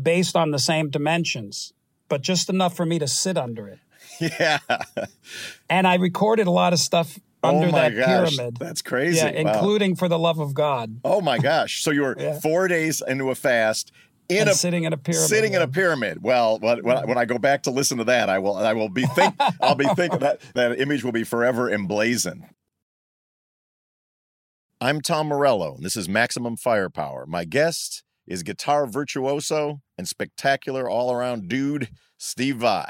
based 0.01 0.37
on 0.37 0.51
the 0.51 0.59
same 0.59 0.91
dimensions 0.91 1.73
but 2.09 2.23
just 2.23 2.49
enough 2.49 2.75
for 2.77 2.85
me 2.87 2.99
to 2.99 3.09
sit 3.09 3.37
under 3.39 3.67
it 3.69 3.79
Yeah. 4.39 4.59
and 5.69 5.87
i 5.87 5.95
recorded 5.97 6.47
a 6.47 6.51
lot 6.51 6.73
of 6.73 6.79
stuff 6.79 7.19
Oh 7.43 7.49
under 7.57 7.69
oh 7.69 7.71
my 7.73 7.89
that 7.89 7.97
gosh. 7.97 8.37
pyramid 8.37 8.57
That's 8.59 8.83
crazy. 8.83 9.17
yeah 9.19 9.43
Wow. 9.43 9.53
including 9.55 9.97
for 9.97 10.09
the 10.09 10.19
love 10.19 10.39
of 10.39 10.53
god 10.55 11.01
Oh 11.05 11.21
my 11.21 11.39
gosh. 11.39 11.83
So 11.83 11.91
you 11.91 12.03
were 12.03 12.17
Yeah. 12.19 12.39
four 12.41 12.69
days 12.69 13.03
into 13.07 13.31
a 13.31 13.35
fast 13.35 13.93
in 14.29 14.47
a 14.47 14.55
sitting 14.55 14.85
in 14.85 14.93
a 14.93 14.97
pyramid, 14.97 15.29
Sitting 15.29 15.55
in 15.55 15.63
a 15.63 15.67
pyramid. 15.67 16.23
Well, 16.23 16.59
when, 16.61 16.85
when, 16.85 16.97
I, 16.99 17.05
when 17.05 17.19
I 17.19 17.25
go 17.25 17.37
back 17.39 17.65
to 17.65 17.73
listen 17.73 17.99
to 17.99 18.05
that, 18.05 18.29
I 18.31 18.39
will 18.39 18.57
I 18.57 18.75
will 18.75 18.89
be 18.89 19.05
think 19.07 19.35
I'll 19.61 19.75
be 19.75 19.87
thinking 19.97 20.21
that 20.21 20.41
that 20.55 20.79
image 20.79 21.03
will 21.03 21.11
be 21.13 21.25
forever 21.25 21.69
emblazoned. 21.69 22.45
I'm 24.81 25.01
Tom 25.01 25.27
Morello, 25.29 25.75
and 25.75 25.85
this 25.85 25.97
is 25.97 26.09
Maximum 26.09 26.57
Firepower. 26.57 27.27
My 27.27 27.45
guest 27.45 28.03
is 28.27 28.43
guitar 28.43 28.87
virtuoso 28.87 29.81
and 29.99 30.07
spectacular 30.09 30.89
all 30.89 31.13
around 31.13 31.49
dude, 31.49 31.91
Steve 32.17 32.57
Vai. 32.59 32.89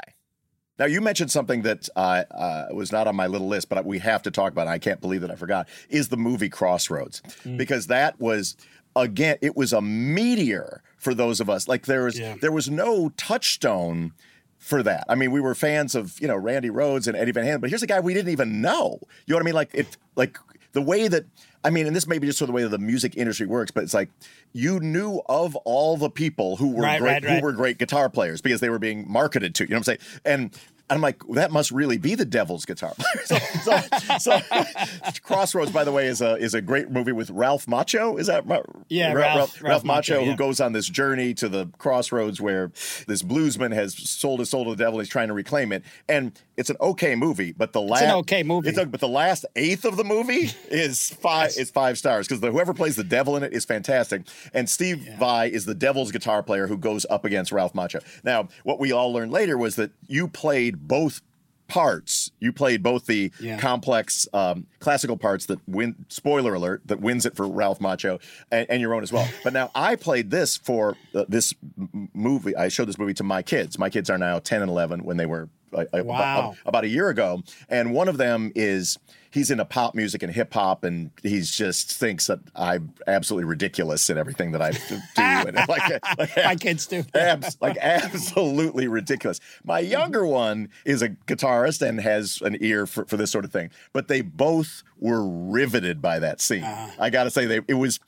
Now, 0.79 0.85
you 0.85 1.01
mentioned 1.01 1.31
something 1.31 1.61
that 1.63 1.89
uh, 1.95 2.23
uh, 2.31 2.65
was 2.73 2.91
not 2.91 3.07
on 3.07 3.15
my 3.15 3.27
little 3.27 3.47
list, 3.47 3.69
but 3.69 3.85
we 3.85 3.99
have 3.99 4.23
to 4.23 4.31
talk 4.31 4.51
about. 4.51 4.67
it. 4.67 4.71
I 4.71 4.79
can't 4.79 4.99
believe 5.01 5.21
that 5.21 5.29
I 5.31 5.35
forgot. 5.35 5.67
Is 5.89 6.09
the 6.09 6.17
movie 6.17 6.49
Crossroads 6.49 7.21
because 7.57 7.87
that 7.87 8.19
was 8.19 8.55
again, 8.95 9.37
it 9.41 9.55
was 9.55 9.73
a 9.73 9.81
meteor 9.81 10.81
for 10.97 11.13
those 11.13 11.39
of 11.39 11.49
us. 11.49 11.67
Like 11.67 11.85
there 11.85 12.03
was 12.05 12.17
Yeah. 12.19 12.35
there 12.41 12.51
was 12.51 12.69
no 12.69 13.09
touchstone 13.17 14.13
for 14.57 14.83
that. 14.83 15.05
I 15.09 15.15
mean, 15.15 15.31
we 15.31 15.41
were 15.41 15.55
fans 15.55 15.93
of 15.95 16.19
you 16.19 16.27
know 16.27 16.35
Randy 16.35 16.69
Rhoads 16.69 17.07
and 17.07 17.15
Eddie 17.17 17.31
Van 17.31 17.45
Halen, 17.45 17.61
but 17.61 17.69
here's 17.69 17.83
a 17.83 17.87
guy 17.87 17.99
we 17.99 18.13
didn't 18.13 18.31
even 18.31 18.61
know. 18.61 18.99
You 19.25 19.33
know 19.33 19.35
what 19.37 19.43
I 19.43 19.45
mean? 19.45 19.55
Like 19.55 19.69
it, 19.73 19.97
like 20.15 20.37
the 20.73 20.81
way 20.81 21.07
that 21.07 21.25
I 21.63 21.69
mean, 21.69 21.85
and 21.87 21.95
this 21.95 22.07
may 22.07 22.17
be 22.17 22.27
just 22.27 22.39
sort 22.39 22.49
of 22.49 22.53
the 22.53 22.55
way 22.55 22.63
that 22.63 22.69
the 22.69 22.77
music 22.79 23.15
industry 23.17 23.45
works, 23.45 23.71
but 23.71 23.83
it's 23.83 23.93
like 23.93 24.09
you 24.53 24.79
knew 24.79 25.21
of 25.27 25.55
all 25.57 25.95
the 25.97 26.09
people 26.09 26.55
who 26.55 26.71
were 26.73 26.83
Right, 26.83 26.99
great, 26.99 27.11
right, 27.11 27.23
right. 27.25 27.39
who 27.39 27.45
were 27.45 27.51
great 27.51 27.77
guitar 27.77 28.09
players 28.09 28.41
because 28.41 28.61
they 28.61 28.69
were 28.69 28.79
being 28.79 29.05
marketed 29.11 29.53
to. 29.55 29.63
You 29.65 29.69
know 29.69 29.75
what 29.75 29.87
I'm 29.89 29.97
saying? 29.97 29.99
And 30.25 30.59
I'm 30.91 31.01
like, 31.01 31.21
that 31.29 31.51
must 31.51 31.71
really 31.71 31.97
be 31.97 32.15
the 32.15 32.25
devil's 32.25 32.65
guitar 32.65 32.93
player. 32.97 33.25
so, 33.63 33.77
so, 34.17 34.17
so 34.19 35.21
Crossroads, 35.23 35.71
by 35.71 35.83
the 35.83 35.91
way, 35.91 36.07
is 36.07 36.21
a 36.21 36.35
is 36.35 36.53
a 36.53 36.61
great 36.61 36.91
movie 36.91 37.11
with 37.13 37.29
Ralph 37.29 37.67
Macho. 37.67 38.17
Is 38.17 38.27
that 38.27 38.45
Yeah, 38.89 39.13
Ra- 39.13 39.35
Ralph- 39.35 39.61
Ralph 39.61 39.83
Macho, 39.83 40.21
Macchio, 40.21 40.25
who 40.25 40.35
goes 40.35 40.59
on 40.59 40.73
this 40.73 40.87
journey 40.87 41.33
to 41.35 41.47
the 41.47 41.67
crossroads 41.77 42.41
where 42.41 42.71
this 43.07 43.21
bluesman 43.23 43.73
has 43.73 43.95
sold 43.95 44.39
his 44.39 44.49
soul 44.49 44.65
to 44.65 44.71
the 44.71 44.83
devil. 44.83 44.99
He's 44.99 45.09
trying 45.09 45.29
to 45.29 45.33
reclaim 45.33 45.71
it, 45.71 45.83
and 46.09 46.37
it's 46.57 46.69
an 46.69 46.77
okay 46.81 47.15
movie. 47.15 47.53
But 47.53 47.73
the 47.73 47.81
last 47.81 48.03
okay 48.19 48.43
movie. 48.43 48.69
A, 48.69 48.85
but 48.85 48.99
the 48.99 49.07
last 49.07 49.45
eighth 49.55 49.85
of 49.85 49.97
the 49.97 50.03
movie 50.03 50.51
is 50.69 51.09
five 51.09 51.51
is 51.57 51.71
five 51.71 51.97
stars 51.97 52.27
because 52.27 52.41
whoever 52.41 52.73
plays 52.73 52.95
the 52.95 53.03
devil 53.03 53.37
in 53.37 53.43
it 53.43 53.53
is 53.53 53.65
fantastic. 53.65 54.23
And 54.53 54.69
Steve 54.69 55.07
Vai 55.17 55.47
is 55.51 55.65
the 55.65 55.75
devil's 55.75 56.11
guitar 56.11 56.43
player 56.43 56.67
who 56.67 56.77
goes 56.77 57.05
up 57.09 57.25
against 57.25 57.51
Ralph 57.51 57.73
Macchio. 57.73 58.01
Now, 58.23 58.49
what 58.63 58.79
we 58.79 58.91
all 58.91 59.13
learned 59.13 59.31
later 59.31 59.57
was 59.57 59.75
that 59.75 59.91
you 60.07 60.27
played 60.27 60.80
both 60.87 61.21
parts. 61.67 62.31
You 62.39 62.51
played 62.51 62.83
both 62.83 63.05
the 63.05 63.31
Yeah. 63.39 63.57
complex 63.57 64.27
um, 64.33 64.67
classical 64.79 65.15
parts 65.17 65.45
that 65.45 65.59
win. 65.67 65.95
Spoiler 66.09 66.53
alert: 66.53 66.81
that 66.85 66.99
wins 66.99 67.25
it 67.25 67.35
for 67.35 67.47
Ralph 67.47 67.79
Macchio 67.79 68.19
and, 68.51 68.69
and 68.69 68.81
your 68.81 68.93
own 68.93 69.03
as 69.03 69.11
well. 69.13 69.27
But 69.43 69.53
now 69.53 69.71
I 69.73 69.95
played 69.95 70.31
this 70.31 70.57
for 70.57 70.97
uh, 71.15 71.23
this 71.29 71.53
m- 71.77 72.09
movie. 72.13 72.55
I 72.55 72.67
showed 72.67 72.89
this 72.89 72.97
movie 72.97 73.13
to 73.15 73.23
my 73.23 73.41
kids. 73.41 73.79
My 73.79 73.89
kids 73.89 74.09
are 74.09 74.17
now 74.17 74.39
ten 74.39 74.61
and 74.61 74.69
eleven 74.69 75.03
when 75.05 75.15
they 75.17 75.25
were. 75.25 75.47
uh, 75.73 75.85
uh, 75.93 76.03
Wow. 76.03 76.15
About, 76.49 76.55
about 76.65 76.83
a 76.83 76.89
year 76.89 77.07
ago, 77.07 77.41
and 77.69 77.93
one 77.93 78.09
of 78.09 78.17
them 78.17 78.51
is 78.53 78.97
he's 79.31 79.49
into 79.49 79.65
pop 79.65 79.95
music 79.95 80.23
and 80.23 80.33
hip 80.33 80.53
hop, 80.53 80.83
and 80.83 81.11
he 81.23 81.41
just 81.41 81.91
thinks 81.93 82.27
that 82.27 82.39
I'm 82.55 82.93
absolutely 83.07 83.45
ridiculous 83.45 84.09
in 84.09 84.17
everything 84.17 84.51
that 84.51 84.61
I 84.61 84.71
do. 84.71 84.99
and 85.17 85.55
like, 85.67 86.17
like, 86.17 86.35
my 86.37 86.55
kids 86.55 86.85
do 86.87 87.03
Abs- 87.13 87.57
like 87.61 87.77
absolutely 87.77 88.87
ridiculous. 88.87 89.39
My 89.63 89.79
younger 89.79 90.25
one 90.25 90.69
is 90.85 91.01
a 91.01 91.09
guitarist 91.09 91.81
and 91.87 91.99
has 92.01 92.41
an 92.41 92.57
ear 92.61 92.85
for, 92.85 93.05
for 93.05 93.17
this 93.17 93.31
sort 93.31 93.45
of 93.45 93.51
thing, 93.51 93.69
but 93.93 94.07
they 94.07 94.21
both 94.21 94.83
were 94.99 95.25
riveted 95.27 96.01
by 96.01 96.19
that 96.19 96.41
scene. 96.41 96.63
I 96.63 97.09
got 97.09 97.23
to 97.25 97.31
say, 97.31 97.45
they 97.45 97.61
it 97.67 97.75
was 97.75 97.99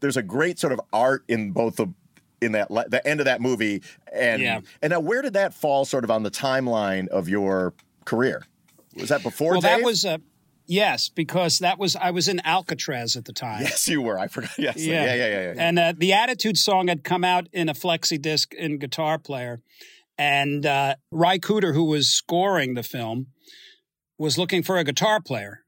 there's 0.00 0.16
a 0.16 0.22
great 0.22 0.58
sort 0.58 0.72
of 0.72 0.80
art 0.92 1.24
in 1.28 1.52
both 1.52 1.76
the 1.76 1.86
in 2.40 2.52
that 2.52 2.68
the 2.90 3.00
end 3.06 3.20
of 3.20 3.26
that 3.26 3.40
movie, 3.40 3.82
and 4.12 4.42
Yeah. 4.42 4.60
and 4.82 4.90
now 4.90 4.98
where 5.00 5.22
did 5.22 5.34
that 5.34 5.54
fall 5.54 5.84
sort 5.84 6.02
of 6.02 6.10
on 6.10 6.24
the 6.24 6.30
timeline 6.30 7.06
of 7.08 7.28
your 7.28 7.72
career? 8.04 8.44
Was 8.96 9.10
that 9.10 9.22
before? 9.22 9.52
well 9.52 9.60
that 9.60 9.82
was 9.82 10.04
uh, 10.04 10.18
yes 10.66 11.08
because 11.08 11.58
that 11.58 11.78
was 11.78 11.96
i 11.96 12.10
was 12.10 12.28
in 12.28 12.40
Alcatrazz 12.44 13.16
at 13.16 13.24
the 13.24 13.32
time 13.32 13.62
yes, 13.62 13.88
you 13.88 14.02
were. 14.02 14.18
I 14.18 14.28
forgot. 14.28 14.50
Yes, 14.58 14.76
yeah, 14.76 15.04
yeah, 15.04 15.14
yeah, 15.14 15.26
yeah. 15.26 15.52
yeah. 15.54 15.54
And 15.56 15.78
uh, 15.78 15.92
the 15.96 16.12
Attitude 16.12 16.56
song 16.56 16.88
had 16.88 17.04
come 17.04 17.24
out 17.24 17.48
in 17.52 17.68
a 17.68 17.74
flexi 17.74 18.20
disc 18.20 18.54
in 18.54 18.78
Guitar 18.78 19.18
Player, 19.18 19.60
and 20.18 20.64
uh, 20.64 20.96
Ry 21.10 21.38
Cooder, 21.38 21.74
who 21.74 21.84
was 21.84 22.08
scoring 22.08 22.74
the 22.74 22.82
film, 22.82 23.28
was 24.18 24.38
looking 24.38 24.62
for 24.62 24.76
a 24.76 24.84
guitar 24.84 25.20
player, 25.20 25.64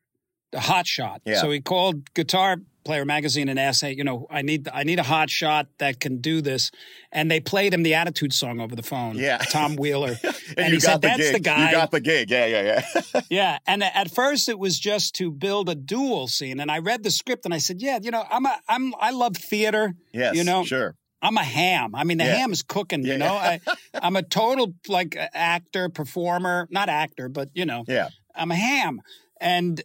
a 0.52 0.61
hot 0.61 0.87
shot. 0.87 1.22
Yeah. 1.24 1.40
So 1.40 1.50
he 1.50 1.61
called 1.61 2.12
Guitar 2.14 2.59
Player 2.85 3.05
magazine 3.05 3.49
and 3.49 3.59
asked, 3.59 3.81
"Hey, 3.81 3.94
you 3.94 4.05
know, 4.05 4.27
I 4.31 4.42
need 4.42 4.68
I 4.73 4.85
need 4.85 4.99
a 4.99 5.03
hot 5.03 5.31
shot 5.31 5.68
that 5.79 6.01
can 6.01 6.20
do 6.20 6.40
this." 6.40 6.70
And 7.11 7.31
they 7.31 7.40
played 7.40 7.73
him 7.73 7.83
the 7.83 7.94
Attitude 7.94 8.33
song 8.33 8.61
over 8.61 8.77
the 8.77 8.83
phone. 8.83 9.16
Yeah. 9.16 9.38
Tom 9.38 9.77
Wheeler, 9.77 10.16
and, 10.23 10.59
and, 10.59 10.75
he 10.75 10.81
said, 10.81 10.92
got 10.92 11.03
the 11.03 11.09
"That's 11.09 11.18
gig. 11.20 11.33
the 11.35 11.40
guy." 11.40 11.66
You 11.66 11.73
got 11.77 11.90
the 11.90 12.01
gig. 12.01 12.31
Yeah, 12.31 12.47
yeah, 12.47 12.83
yeah. 13.05 13.20
Yeah, 13.31 13.59
and 13.66 13.83
at 13.83 14.11
first 14.11 14.49
it 14.49 14.59
was 14.59 14.79
just 14.79 15.14
to 15.16 15.31
build 15.31 15.68
a 15.68 15.75
duel 15.75 16.29
scene, 16.29 16.61
and 16.61 16.70
I 16.70 16.79
read 16.79 17.03
the 17.03 17.11
script 17.11 17.44
and 17.47 17.55
I 17.55 17.59
said, 17.59 17.81
"Yeah, 17.81 17.99
you 18.03 18.11
know, 18.11 18.25
I'm 18.31 18.44
a, 18.47 18.61
I'm, 18.68 18.94
I 19.01 19.11
love 19.12 19.37
theater. 19.37 19.94
yes, 20.12 20.35
you 20.37 20.44
know, 20.44 20.64
sure. 20.64 20.94
I'm 21.23 21.38
a 21.38 21.42
ham. 21.44 21.94
I 21.94 22.05
mean, 22.05 22.18
the 22.18 22.25
Yeah. 22.25 22.37
ham 22.37 22.53
is 22.53 22.62
cooking. 22.62 23.03
Yeah, 23.03 23.12
You 23.14 23.18
know, 23.18 23.35
yeah. 23.35 23.59
I, 23.66 23.75
I'm 24.03 24.14
a 24.16 24.23
total 24.23 24.75
like 24.88 25.16
actor, 25.33 25.88
performer, 25.88 26.68
not 26.70 26.90
actor, 26.90 27.31
but 27.31 27.49
you 27.55 27.64
know, 27.64 27.85
Yeah. 27.88 28.09
I'm 28.35 28.51
a 28.51 28.57
ham. 28.57 29.01
And 29.40 29.81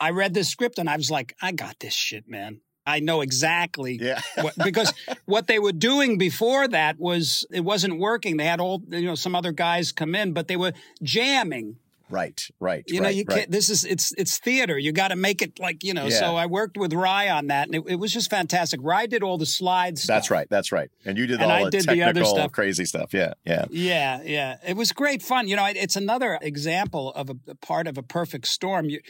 I 0.00 0.10
read 0.10 0.34
this 0.34 0.48
script 0.48 0.78
and 0.78 0.88
I 0.88 0.96
was 0.96 1.10
like, 1.10 1.34
I 1.40 1.52
got 1.52 1.78
this 1.80 1.94
shit, 1.94 2.28
man. 2.28 2.60
I 2.86 3.00
know 3.00 3.22
exactly 3.22 3.98
Yeah. 4.00 4.20
what, 4.42 4.54
because 4.64 4.92
what 5.24 5.46
they 5.46 5.58
were 5.58 5.72
doing 5.72 6.18
before 6.18 6.68
that 6.68 6.98
was 6.98 7.46
it 7.50 7.60
wasn't 7.64 7.98
working. 7.98 8.36
They 8.36 8.44
had 8.44 8.60
all 8.60 8.82
you 8.90 9.06
know 9.06 9.14
some 9.14 9.34
other 9.34 9.52
guys 9.52 9.92
come 9.92 10.14
in, 10.14 10.32
but 10.32 10.48
they 10.48 10.56
were 10.56 10.72
jamming. 11.02 11.76
Right, 12.10 12.46
right. 12.60 12.84
You 12.86 13.00
know, 13.00 13.06
right, 13.06 13.14
you 13.14 13.24
can't. 13.24 13.50
This 13.50 13.70
is 13.70 13.84
it's 13.84 14.12
it's 14.18 14.38
theater. 14.38 14.78
You 14.78 14.92
got 14.92 15.08
to 15.08 15.16
make 15.16 15.40
it 15.42 15.58
like 15.58 15.82
you 15.82 15.94
know. 15.94 16.04
Yeah. 16.06 16.18
So 16.20 16.36
I 16.36 16.46
worked 16.46 16.76
with 16.76 16.92
Ry 16.92 17.30
on 17.30 17.46
that, 17.48 17.66
and 17.68 17.74
it, 17.76 17.82
it 17.88 17.96
was 17.96 18.12
just 18.12 18.30
fantastic. 18.30 18.80
Ry 18.82 19.06
did 19.06 19.22
all 19.22 19.38
the 19.38 19.46
slides. 19.46 20.06
That's 20.06 20.30
right. 20.30 20.46
That's 20.50 20.70
right. 20.70 20.90
And 21.04 21.16
you 21.16 21.26
did 21.26 21.40
And 21.40 21.50
all 21.50 21.50
I 21.50 21.64
the 21.64 21.70
did 21.70 21.88
the 21.88 22.02
other 22.02 22.24
stuff. 22.24 22.52
crazy 22.52 22.84
stuff. 22.84 23.14
Yeah, 23.14 23.34
yeah. 23.44 23.64
Yeah, 23.70 24.22
yeah. 24.22 24.56
It 24.66 24.76
was 24.76 24.92
great 24.92 25.22
fun. 25.22 25.48
You 25.48 25.56
know, 25.56 25.64
it- 25.66 25.76
it's 25.76 25.96
another 25.96 26.38
example 26.42 27.10
of 27.14 27.30
a, 27.30 27.36
a 27.48 27.54
part 27.54 27.86
of 27.86 27.96
a 27.98 28.02
perfect 28.02 28.46
storm. 28.48 28.90
You, 28.90 29.00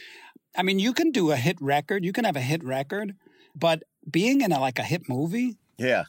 I 0.57 0.63
mean, 0.63 0.79
you 0.79 0.93
can 0.93 1.11
do 1.11 1.31
a 1.31 1.35
hit 1.35 1.57
record, 1.61 2.05
you 2.05 2.13
can 2.13 2.23
have 2.23 2.37
a 2.37 2.41
hit 2.41 2.63
record, 2.63 3.13
but 3.55 3.83
being 4.09 4.39
in 4.41 4.51
a, 4.53 4.59
like 4.59 4.79
a 4.79 4.83
hit 4.83 5.09
movie, 5.09 5.57
Yeah. 5.77 6.05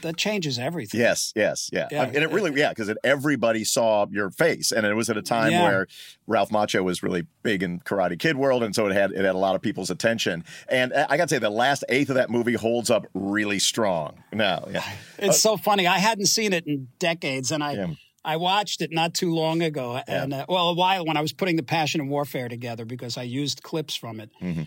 That 0.00 0.16
changes 0.16 0.58
everything. 0.58 1.00
Yes, 1.00 1.32
yes, 1.36 1.68
yeah. 1.72 1.88
Yeah. 1.90 2.04
and 2.04 2.16
it 2.16 2.30
really, 2.32 2.58
yeah, 2.58 2.70
because 2.70 2.92
everybody 3.04 3.64
saw 3.64 4.06
your 4.10 4.30
face, 4.30 4.72
and 4.72 4.84
it 4.86 4.94
was 4.94 5.10
at 5.10 5.16
a 5.16 5.22
time 5.22 5.52
Yeah. 5.52 5.62
where 5.64 5.86
Ralph 6.26 6.50
Macchio 6.50 6.82
was 6.82 7.02
really 7.02 7.26
big 7.42 7.62
in 7.62 7.80
Karate 7.80 8.18
Kid 8.18 8.36
world, 8.36 8.62
and 8.62 8.74
so 8.74 8.86
it 8.86 8.92
had 8.94 9.10
it 9.12 9.24
had 9.24 9.34
a 9.34 9.38
lot 9.38 9.54
of 9.54 9.62
people's 9.62 9.90
attention. 9.90 10.44
And 10.68 10.92
I 10.94 11.16
got 11.16 11.28
to 11.28 11.34
say, 11.34 11.38
the 11.38 11.50
last 11.50 11.84
eighth 11.88 12.08
of 12.08 12.14
that 12.16 12.30
movie 12.30 12.54
holds 12.54 12.90
up 12.90 13.06
really 13.14 13.58
strong. 13.58 14.24
No, 14.32 14.68
yeah, 14.72 14.82
It's 15.18 15.40
so 15.40 15.56
funny. 15.56 15.86
I 15.86 15.98
hadn't 15.98 16.26
seen 16.26 16.52
it 16.52 16.66
in 16.66 16.88
decades, 16.98 17.52
and 17.52 17.62
I 17.62 17.72
Yeah. 17.74 17.86
I 18.24 18.36
watched 18.36 18.82
it 18.82 18.92
not 18.92 19.14
too 19.14 19.34
long 19.34 19.62
ago, 19.62 20.00
and 20.06 20.32
uh, 20.32 20.46
well, 20.48 20.68
a 20.68 20.74
while 20.74 21.04
when 21.04 21.16
I 21.16 21.20
was 21.20 21.32
putting 21.32 21.56
the 21.56 21.64
Passion 21.64 22.00
and 22.00 22.08
Warfare 22.08 22.48
together 22.48 22.84
because 22.84 23.18
I 23.18 23.24
used 23.24 23.62
clips 23.64 23.96
from 23.96 24.20
it, 24.20 24.30
Mm-hmm. 24.40 24.62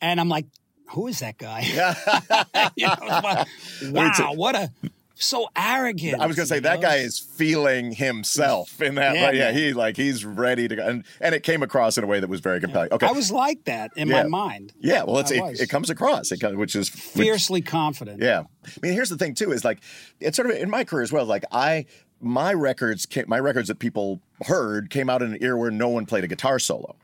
and 0.00 0.20
I'm 0.20 0.28
like, 0.28 0.46
who 0.92 1.06
is 1.06 1.20
that 1.20 1.38
guy? 1.38 1.60
you 2.76 2.86
know, 2.86 2.94
like, 3.00 3.46
wow, 4.18 4.32
what 4.34 4.54
a 4.54 4.70
so 5.22 5.48
arrogant. 5.54 6.20
I 6.20 6.26
was 6.26 6.36
to 6.36 6.46
say 6.46 6.58
that 6.58 6.80
know? 6.80 6.88
guy 6.88 6.96
is 6.96 7.18
feeling 7.18 7.92
himself 7.92 8.80
in 8.82 8.96
that. 8.96 9.14
Yeah, 9.14 9.24
right? 9.26 9.34
yeah, 9.34 9.52
he 9.52 9.72
like 9.72 9.96
he's 9.96 10.24
ready 10.24 10.68
to 10.68 10.76
go, 10.76 10.86
and 10.86 11.04
and 11.20 11.34
it 11.34 11.42
came 11.42 11.62
across 11.62 11.96
in 11.96 12.04
a 12.04 12.06
way 12.06 12.20
that 12.20 12.28
was 12.28 12.40
very 12.40 12.60
compelling. 12.60 12.92
Okay, 12.92 13.06
I 13.06 13.12
was 13.12 13.30
like 13.30 13.64
that 13.64 13.92
in 13.96 14.08
Yeah. 14.08 14.22
my 14.24 14.28
mind, 14.28 14.72
yeah, 14.80 15.04
well, 15.04 15.18
it's, 15.18 15.30
it, 15.30 15.60
it 15.60 15.68
comes 15.68 15.90
across, 15.90 16.32
it 16.32 16.40
comes, 16.40 16.56
which 16.56 16.74
is 16.74 16.90
which- 16.90 17.26
fiercely 17.26 17.62
confident. 17.62 18.20
Yeah. 18.20 18.44
I 18.66 18.70
mean, 18.82 18.92
here's 18.92 19.10
the 19.10 19.16
thing 19.16 19.34
too: 19.34 19.52
is 19.52 19.64
like 19.64 19.80
it's 20.20 20.36
sort 20.36 20.50
of 20.50 20.56
in 20.56 20.70
my 20.70 20.84
career 20.84 21.02
as 21.02 21.12
well. 21.12 21.24
Like 21.24 21.44
I, 21.52 21.86
my 22.20 22.52
records, 22.52 23.06
came, 23.06 23.24
my 23.28 23.38
records 23.38 23.68
that 23.68 23.78
people 23.78 24.20
heard 24.46 24.90
came 24.90 25.08
out 25.08 25.22
in 25.22 25.34
an 25.34 25.38
era 25.40 25.56
where 25.56 25.70
no 25.70 25.88
one 25.88 26.06
played 26.06 26.24
a 26.24 26.28
guitar 26.28 26.58
solo, 26.58 26.96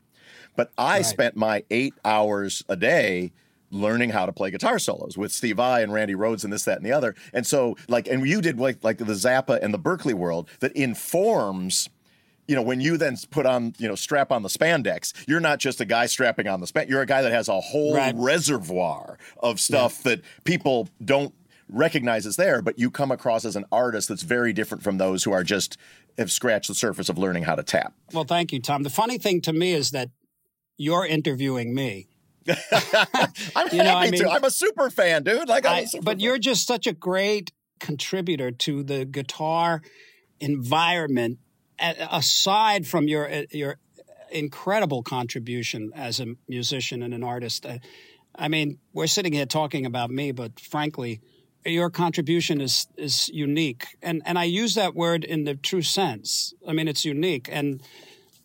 but 0.55 0.71
I 0.77 1.01
spent 1.03 1.35
my 1.35 1.63
eight 1.69 1.93
hours 2.03 2.63
a 2.67 2.75
day 2.75 3.31
learning 3.71 4.09
how 4.09 4.25
to 4.25 4.31
play 4.31 4.51
guitar 4.51 4.79
solos 4.79 5.17
with 5.17 5.31
Steve 5.31 5.57
Vai 5.57 5.83
and 5.83 5.93
Randy 5.93 6.15
Rhoads 6.15 6.43
and 6.43 6.51
this, 6.51 6.63
that, 6.65 6.77
and 6.77 6.85
the 6.85 6.91
other. 6.91 7.15
And 7.33 7.45
so, 7.45 7.75
like, 7.87 8.07
and 8.07 8.27
you 8.27 8.41
did 8.41 8.59
like 8.59 8.83
like 8.83 8.97
the 8.97 9.05
Zappa 9.05 9.59
and 9.61 9.73
the 9.73 9.79
Berklee 9.79 10.13
world 10.13 10.49
that 10.59 10.71
informs 10.73 11.89
you 12.47 12.55
know, 12.55 12.63
when 12.63 12.81
you 12.81 12.97
then 12.97 13.15
put 13.29 13.45
on, 13.45 13.75
you 13.77 13.87
know, 13.87 13.93
strap 13.93 14.31
on 14.31 14.41
the 14.41 14.49
spandex, 14.49 15.13
you're 15.27 15.39
not 15.39 15.59
just 15.59 15.79
a 15.81 15.85
guy 15.85 16.07
strapping 16.07 16.47
on 16.47 16.59
the 16.61 16.65
span. 16.65 16.87
You're 16.87 17.03
a 17.03 17.05
guy 17.05 17.21
that 17.21 17.31
has 17.31 17.47
a 17.47 17.59
whole 17.59 17.93
Right. 17.95 18.15
reservoir 18.17 19.19
of 19.37 19.59
stuff 19.59 20.01
that 20.01 20.21
people 20.45 20.89
don't 21.05 21.31
recognize 21.71 22.25
is 22.25 22.37
there, 22.37 22.63
but 22.63 22.79
you 22.79 22.89
come 22.89 23.11
across 23.11 23.45
as 23.45 23.55
an 23.55 23.65
artist 23.71 24.09
that's 24.09 24.23
very 24.23 24.51
different 24.51 24.83
from 24.83 24.97
those 24.97 25.23
who 25.23 25.31
are 25.31 25.43
just 25.43 25.77
have 26.17 26.31
scratched 26.31 26.69
the 26.69 26.73
surface 26.73 27.07
of 27.07 27.19
learning 27.19 27.43
how 27.43 27.53
to 27.53 27.61
tap. 27.61 27.93
Well, 28.13 28.23
thank 28.23 28.51
you, 28.51 28.59
Tom. 28.59 28.81
The 28.81 28.89
funny 28.89 29.19
thing 29.19 29.41
to 29.41 29.53
me 29.53 29.73
is 29.73 29.91
that 29.91 30.09
you're 30.75 31.05
interviewing 31.05 31.75
me. 31.75 32.07
I'm 33.55 33.67
You 33.71 33.83
know, 33.83 33.95
I 33.95 34.05
happy 34.05 34.17
to. 34.17 34.29
I'm 34.29 34.43
a 34.43 34.51
super 34.51 34.89
fan, 34.89 35.23
dude. 35.23 35.47
Like, 35.47 35.65
I, 35.65 35.85
but 36.01 36.05
fan. 36.05 36.19
you're 36.19 36.39
just 36.39 36.67
such 36.67 36.87
a 36.87 36.93
great 36.93 37.51
contributor 37.79 38.51
to 38.51 38.83
the 38.83 39.05
guitar 39.05 39.81
environment. 40.39 41.39
Aside 41.79 42.85
from 42.87 43.07
your 43.07 43.29
uh, 43.31 43.43
your 43.51 43.77
incredible 44.31 45.01
contribution 45.01 45.91
as 45.95 46.19
a 46.19 46.35
musician 46.47 47.01
and 47.03 47.13
an 47.13 47.23
artist, 47.23 47.65
Uh, 47.65 47.79
I 48.35 48.47
mean, 48.47 48.79
we're 48.93 49.07
sitting 49.07 49.33
here 49.33 49.45
talking 49.45 49.85
about 49.85 50.11
me, 50.11 50.31
but 50.31 50.59
frankly, 50.59 51.21
your 51.65 51.89
contribution 51.89 52.61
is 52.61 52.87
is 52.97 53.29
unique, 53.29 53.97
and 54.01 54.21
and 54.25 54.37
I 54.37 54.43
use 54.45 54.75
that 54.75 54.95
word 54.95 55.23
in 55.23 55.43
the 55.43 55.55
true 55.55 55.81
sense. 55.81 56.53
I 56.67 56.73
mean, 56.73 56.87
it's 56.87 57.05
unique, 57.05 57.49
and 57.51 57.81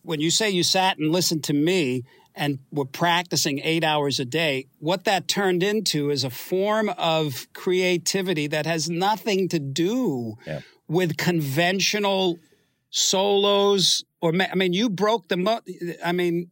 when 0.03 0.21
you 0.21 0.31
say 0.31 0.51
you 0.51 0.63
sat 0.63 0.99
and 0.99 1.13
listened 1.13 1.45
to 1.45 1.53
me 1.53 2.05
and 2.37 2.59
were 2.73 2.85
practicing 2.85 3.61
eight 3.61 3.85
hours 3.85 4.19
a 4.19 4.25
day, 4.25 4.67
what 4.81 5.05
that 5.05 5.29
turned 5.29 5.63
into 5.63 6.11
is 6.11 6.25
a 6.25 6.31
form 6.31 6.89
of 6.99 7.47
creativity 7.53 8.47
that 8.49 8.67
has 8.67 8.91
nothing 8.91 9.49
to 9.49 9.59
do 9.59 10.35
Yeah. 10.47 10.61
with 10.89 11.17
conventional 11.17 12.39
solos 12.91 14.05
or 14.21 14.33
I 14.35 14.55
mean 14.55 14.73
you 14.73 14.89
broke 14.89 15.29
the 15.29 15.37
mo- 15.37 15.61
I 16.05 16.13
mean 16.13 16.51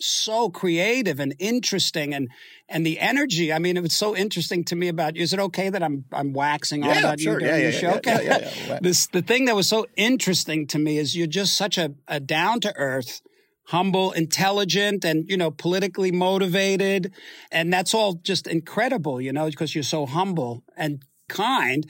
so 0.00 0.48
creative 0.50 1.20
and 1.20 1.34
interesting 1.38 2.14
and 2.14 2.28
and 2.68 2.84
the 2.86 2.98
energy 2.98 3.52
I 3.52 3.58
mean 3.58 3.76
it 3.76 3.82
was 3.82 3.94
so 3.94 4.16
interesting 4.16 4.64
to 4.64 4.76
me 4.76 4.88
about 4.88 5.14
you 5.14 5.22
is 5.22 5.32
it 5.32 5.40
okay 5.40 5.68
that 5.68 5.82
I'm 5.82 6.04
I'm 6.12 6.32
waxing 6.32 6.82
on 6.82 6.88
Yeah, 6.90 7.00
about 7.00 7.20
sure. 7.20 7.34
you 7.34 7.38
during 7.40 7.60
yeah, 7.60 7.70
the 7.70 7.74
yeah, 7.74 7.80
show 7.80 7.88
yeah, 7.90 7.96
okay 7.96 8.24
yeah, 8.26 8.38
yeah, 8.38 8.50
yeah. 8.68 8.78
this 8.86 9.06
the 9.08 9.22
thing 9.22 9.44
that 9.44 9.54
was 9.54 9.68
so 9.68 9.86
interesting 9.96 10.66
to 10.68 10.78
me 10.78 10.96
is 10.98 11.14
you're 11.16 11.26
just 11.26 11.54
such 11.56 11.76
a, 11.78 11.92
a 12.08 12.18
down 12.18 12.60
to 12.60 12.74
earth 12.76 13.20
humble 13.66 14.12
intelligent 14.12 15.04
and 15.04 15.28
you 15.28 15.36
know 15.36 15.50
politically 15.50 16.12
motivated. 16.12 17.12
And 17.50 17.72
that's 17.72 17.94
all 17.94 18.14
just 18.14 18.46
incredible 18.46 19.20
you 19.20 19.32
know 19.32 19.46
because 19.46 19.74
you're 19.74 19.84
so 19.84 20.06
humble 20.06 20.64
and 20.76 21.02
kind. 21.28 21.86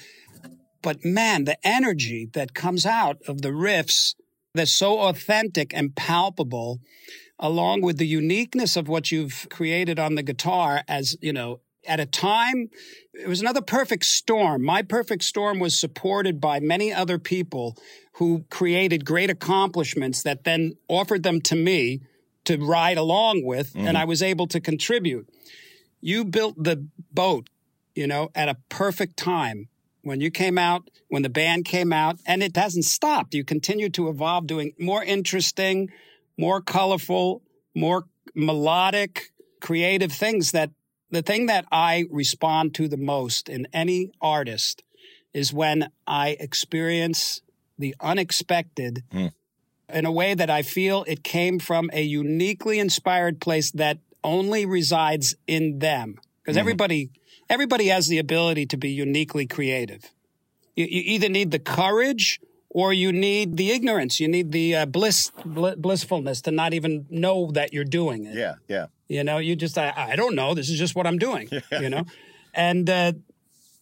But 0.83 1.05
man, 1.05 1.45
the 1.45 1.57
energy 1.67 2.29
that 2.35 2.55
comes 2.55 2.85
out 2.85 3.19
of 3.27 3.41
the 3.41 3.49
riffs 3.49 4.15
that's 4.55 4.71
so 4.71 5.01
authentic 5.01 5.75
and 5.75 5.97
palpable, 5.97 6.81
along 7.39 7.83
with 7.83 7.99
the 7.99 8.07
uniqueness 8.07 8.77
of 8.77 8.87
what 8.87 9.11
you've 9.11 9.47
created 9.51 9.99
on 9.99 10.15
the 10.15 10.23
guitar 10.23 10.83
as, 10.87 11.17
you 11.21 11.33
know, 11.33 11.61
at 11.87 12.01
a 12.01 12.07
time, 12.07 12.71
it 13.13 13.29
was 13.29 13.41
another 13.41 13.63
perfect 13.63 14.05
storm. 14.05 14.63
My 14.63 14.83
perfect 14.83 15.25
storm 15.25 15.59
was 15.59 15.79
supported 15.79 16.41
by 16.41 16.61
many 16.61 16.93
other 16.93 17.19
people 17.19 17.77
who 18.15 18.45
created 18.51 19.05
great 19.05 19.31
accomplishments 19.31 20.23
that 20.23 20.45
then 20.45 20.75
offered 20.89 21.23
them 21.23 21.41
to 21.43 21.57
me 21.57 22.01
to 22.45 22.57
ride 22.59 22.99
along 22.99 23.45
with, 23.45 23.75
and 23.75 23.89
mm-hmm. 23.89 23.97
I 23.97 24.05
was 24.05 24.23
able 24.23 24.47
to 24.49 24.61
contribute. 24.61 25.29
You 26.01 26.25
built 26.25 26.63
the 26.63 26.87
boat, 27.11 27.49
you 27.95 28.07
know, 28.07 28.31
at 28.35 28.49
a 28.49 28.57
perfect 28.69 29.17
time 29.17 29.69
when 30.03 30.21
you 30.21 30.31
came 30.31 30.59
out, 30.59 30.91
when 31.09 31.23
the 31.23 31.31
band 31.31 31.65
came 31.65 31.93
out, 31.93 32.19
and 32.27 32.43
it 32.43 32.57
hasn't 32.57 32.85
stopped. 32.85 33.35
You 33.35 33.45
continue 33.45 33.89
to 33.91 34.09
evolve, 34.09 34.47
doing 34.47 34.75
more 34.79 35.03
interesting, 35.03 35.91
more 36.37 36.61
colorful, 36.61 37.43
more 37.75 38.05
melodic, 38.35 39.31
creative 39.61 40.13
things 40.13 40.53
that 40.53 40.71
the 41.15 41.23
thing 41.23 41.47
that 41.47 41.65
I 41.71 42.07
respond 42.11 42.75
to 42.75 42.89
the 42.89 42.97
most 42.97 43.49
in 43.49 43.69
any 43.73 44.11
artist 44.21 44.83
is 45.33 45.53
when 45.53 45.91
I 46.07 46.31
experience 46.41 47.41
the 47.79 47.95
unexpected 48.01 49.05
in 49.13 50.05
a 50.07 50.13
way 50.13 50.35
that 50.35 50.51
I 50.51 50.63
feel 50.63 51.05
it 51.07 51.23
came 51.23 51.59
from 51.59 51.91
a 51.93 52.03
uniquely 52.03 52.79
inspired 52.79 53.41
place 53.41 53.71
that 53.73 53.99
only 54.23 54.67
resides 54.67 55.35
in 55.47 55.79
them. 55.79 56.17
Because 56.43 56.57
everybody, 56.57 57.11
everybody 57.49 57.87
has 57.89 58.09
the 58.09 58.19
ability 58.19 58.67
to 58.67 58.77
be 58.77 58.91
uniquely 58.91 59.47
creative. 59.47 60.11
You, 60.77 60.87
you 60.87 61.03
either 61.05 61.29
need 61.29 61.51
the 61.51 61.59
courage 61.59 62.41
or 62.71 62.93
you 62.93 63.13
need 63.13 63.57
the 63.57 63.71
ignorance. 63.71 64.19
You 64.21 64.29
need 64.29 64.53
the 64.53 64.77
uh, 64.77 64.87
bliss, 64.87 65.31
bl- 65.45 65.77
blissfulness 65.77 66.43
to 66.43 66.51
not 66.51 66.75
even 66.75 67.07
know 67.09 67.51
that 67.53 67.73
you're 67.73 67.85
doing 67.85 68.27
it. 68.27 68.37
yeah, 68.37 68.55
yeah. 68.69 68.87
You 69.09 69.25
know, 69.25 69.39
you 69.39 69.57
just, 69.57 69.77
I, 69.77 69.93
I 69.97 70.17
don't 70.17 70.35
know. 70.35 70.55
This 70.55 70.71
is 70.71 70.79
just 70.79 70.95
what 70.95 71.07
I'm 71.07 71.19
doing, 71.19 71.49
you 71.73 71.91
know? 71.91 72.05
And 72.55 72.89
uh, 72.89 73.13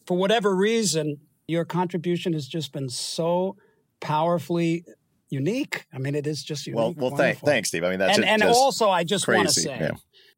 for 0.07 0.17
whatever 0.17 0.55
reason, 0.55 1.19
your 1.47 1.65
contribution 1.65 2.33
has 2.33 2.47
just 2.47 2.73
been 2.73 2.89
so 2.89 3.57
powerfully 4.01 4.85
unique. 5.29 5.87
I 5.93 5.99
mean, 5.99 6.15
it 6.15 6.27
is 6.27 6.43
just 6.43 6.67
unique. 6.67 6.79
Well, 6.79 6.95
well, 6.95 7.17
thank, 7.17 7.39
thanks, 7.39 7.69
Steve. 7.69 7.85
I 7.85 7.91
mean, 7.91 7.99
that's 7.99 8.19
and, 8.19 8.27
and 8.27 8.43
also, 8.43 8.91
I 8.91 9.05
just 9.05 9.29
want 9.29 9.49
to 9.49 9.55
say, 9.55 9.93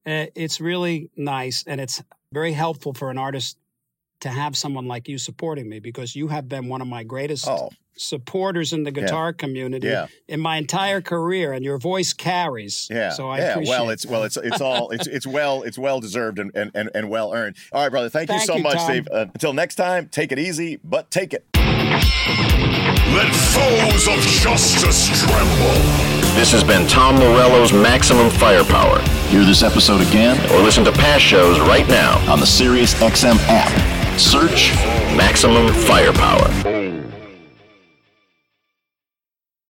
yeah. 0.06 0.22
uh, 0.22 0.26
it's 0.34 0.60
really 0.60 1.10
nice 1.16 1.64
and 1.66 1.80
it's 1.80 2.02
very 2.32 2.52
helpful 2.52 2.94
for 2.94 3.10
an 3.10 3.18
artist 3.18 3.56
to 4.24 4.30
have 4.30 4.56
someone 4.56 4.86
like 4.88 5.06
you 5.08 5.16
supporting 5.18 5.68
me 5.68 5.78
because 5.80 6.16
you 6.16 6.28
have 6.28 6.48
been 6.48 6.68
one 6.68 6.80
of 6.80 6.88
my 6.88 7.04
greatest 7.04 7.46
Oh. 7.46 7.70
supporters 7.96 8.72
in 8.72 8.82
the 8.82 8.90
guitar 8.90 9.32
community 9.32 9.86
Yeah. 9.88 10.06
in 10.28 10.40
my 10.40 10.56
entire 10.56 11.00
career, 11.00 11.52
and 11.52 11.64
your 11.64 11.78
voice 11.78 12.12
carries. 12.12 12.88
Yeah, 12.90 13.10
So 13.10 13.28
I 13.28 13.38
yeah. 13.38 13.50
appreciate 13.52 13.70
Well, 13.78 13.90
it's 13.90 14.06
well, 14.06 14.22
it's 14.24 14.36
it's 14.36 14.60
all 14.68 14.90
it's 14.90 15.06
it's 15.06 15.26
well 15.26 15.62
it's 15.62 15.78
well 15.78 16.00
deserved 16.00 16.38
and 16.38 16.50
and, 16.56 16.70
and, 16.74 16.90
and 16.94 17.08
well 17.08 17.32
earned. 17.34 17.56
All 17.72 17.82
right, 17.82 17.90
brother. 17.90 18.08
Thank, 18.08 18.30
you 18.30 18.40
so 18.40 18.56
you, 18.56 18.62
much, 18.62 18.74
Tom. 18.78 18.86
Steve. 18.90 19.08
Uh, 19.12 19.26
until 19.34 19.52
next 19.52 19.74
time, 19.76 20.08
take 20.08 20.32
it 20.32 20.38
easy, 20.38 20.80
but 20.82 21.10
take 21.10 21.32
it. 21.34 21.44
Let 23.14 23.30
foes 23.32 24.08
of 24.08 24.18
justice 24.42 25.08
tremble. 25.22 25.78
This 26.34 26.50
has 26.50 26.64
been 26.64 26.88
Tom 26.88 27.14
Morello's 27.16 27.72
Maximum 27.72 28.28
Firepower. 28.30 28.98
Hear 29.28 29.44
this 29.44 29.62
episode 29.62 30.00
again 30.00 30.36
or 30.50 30.58
listen 30.62 30.82
to 30.84 30.90
past 30.92 31.22
shows 31.22 31.60
right 31.60 31.86
now 31.88 32.18
on 32.32 32.40
the 32.40 32.46
SiriusXM 32.46 33.36
app. 33.48 33.93
Search 34.18 34.72
Maximum 35.16 35.72
Firepower. 35.72 36.73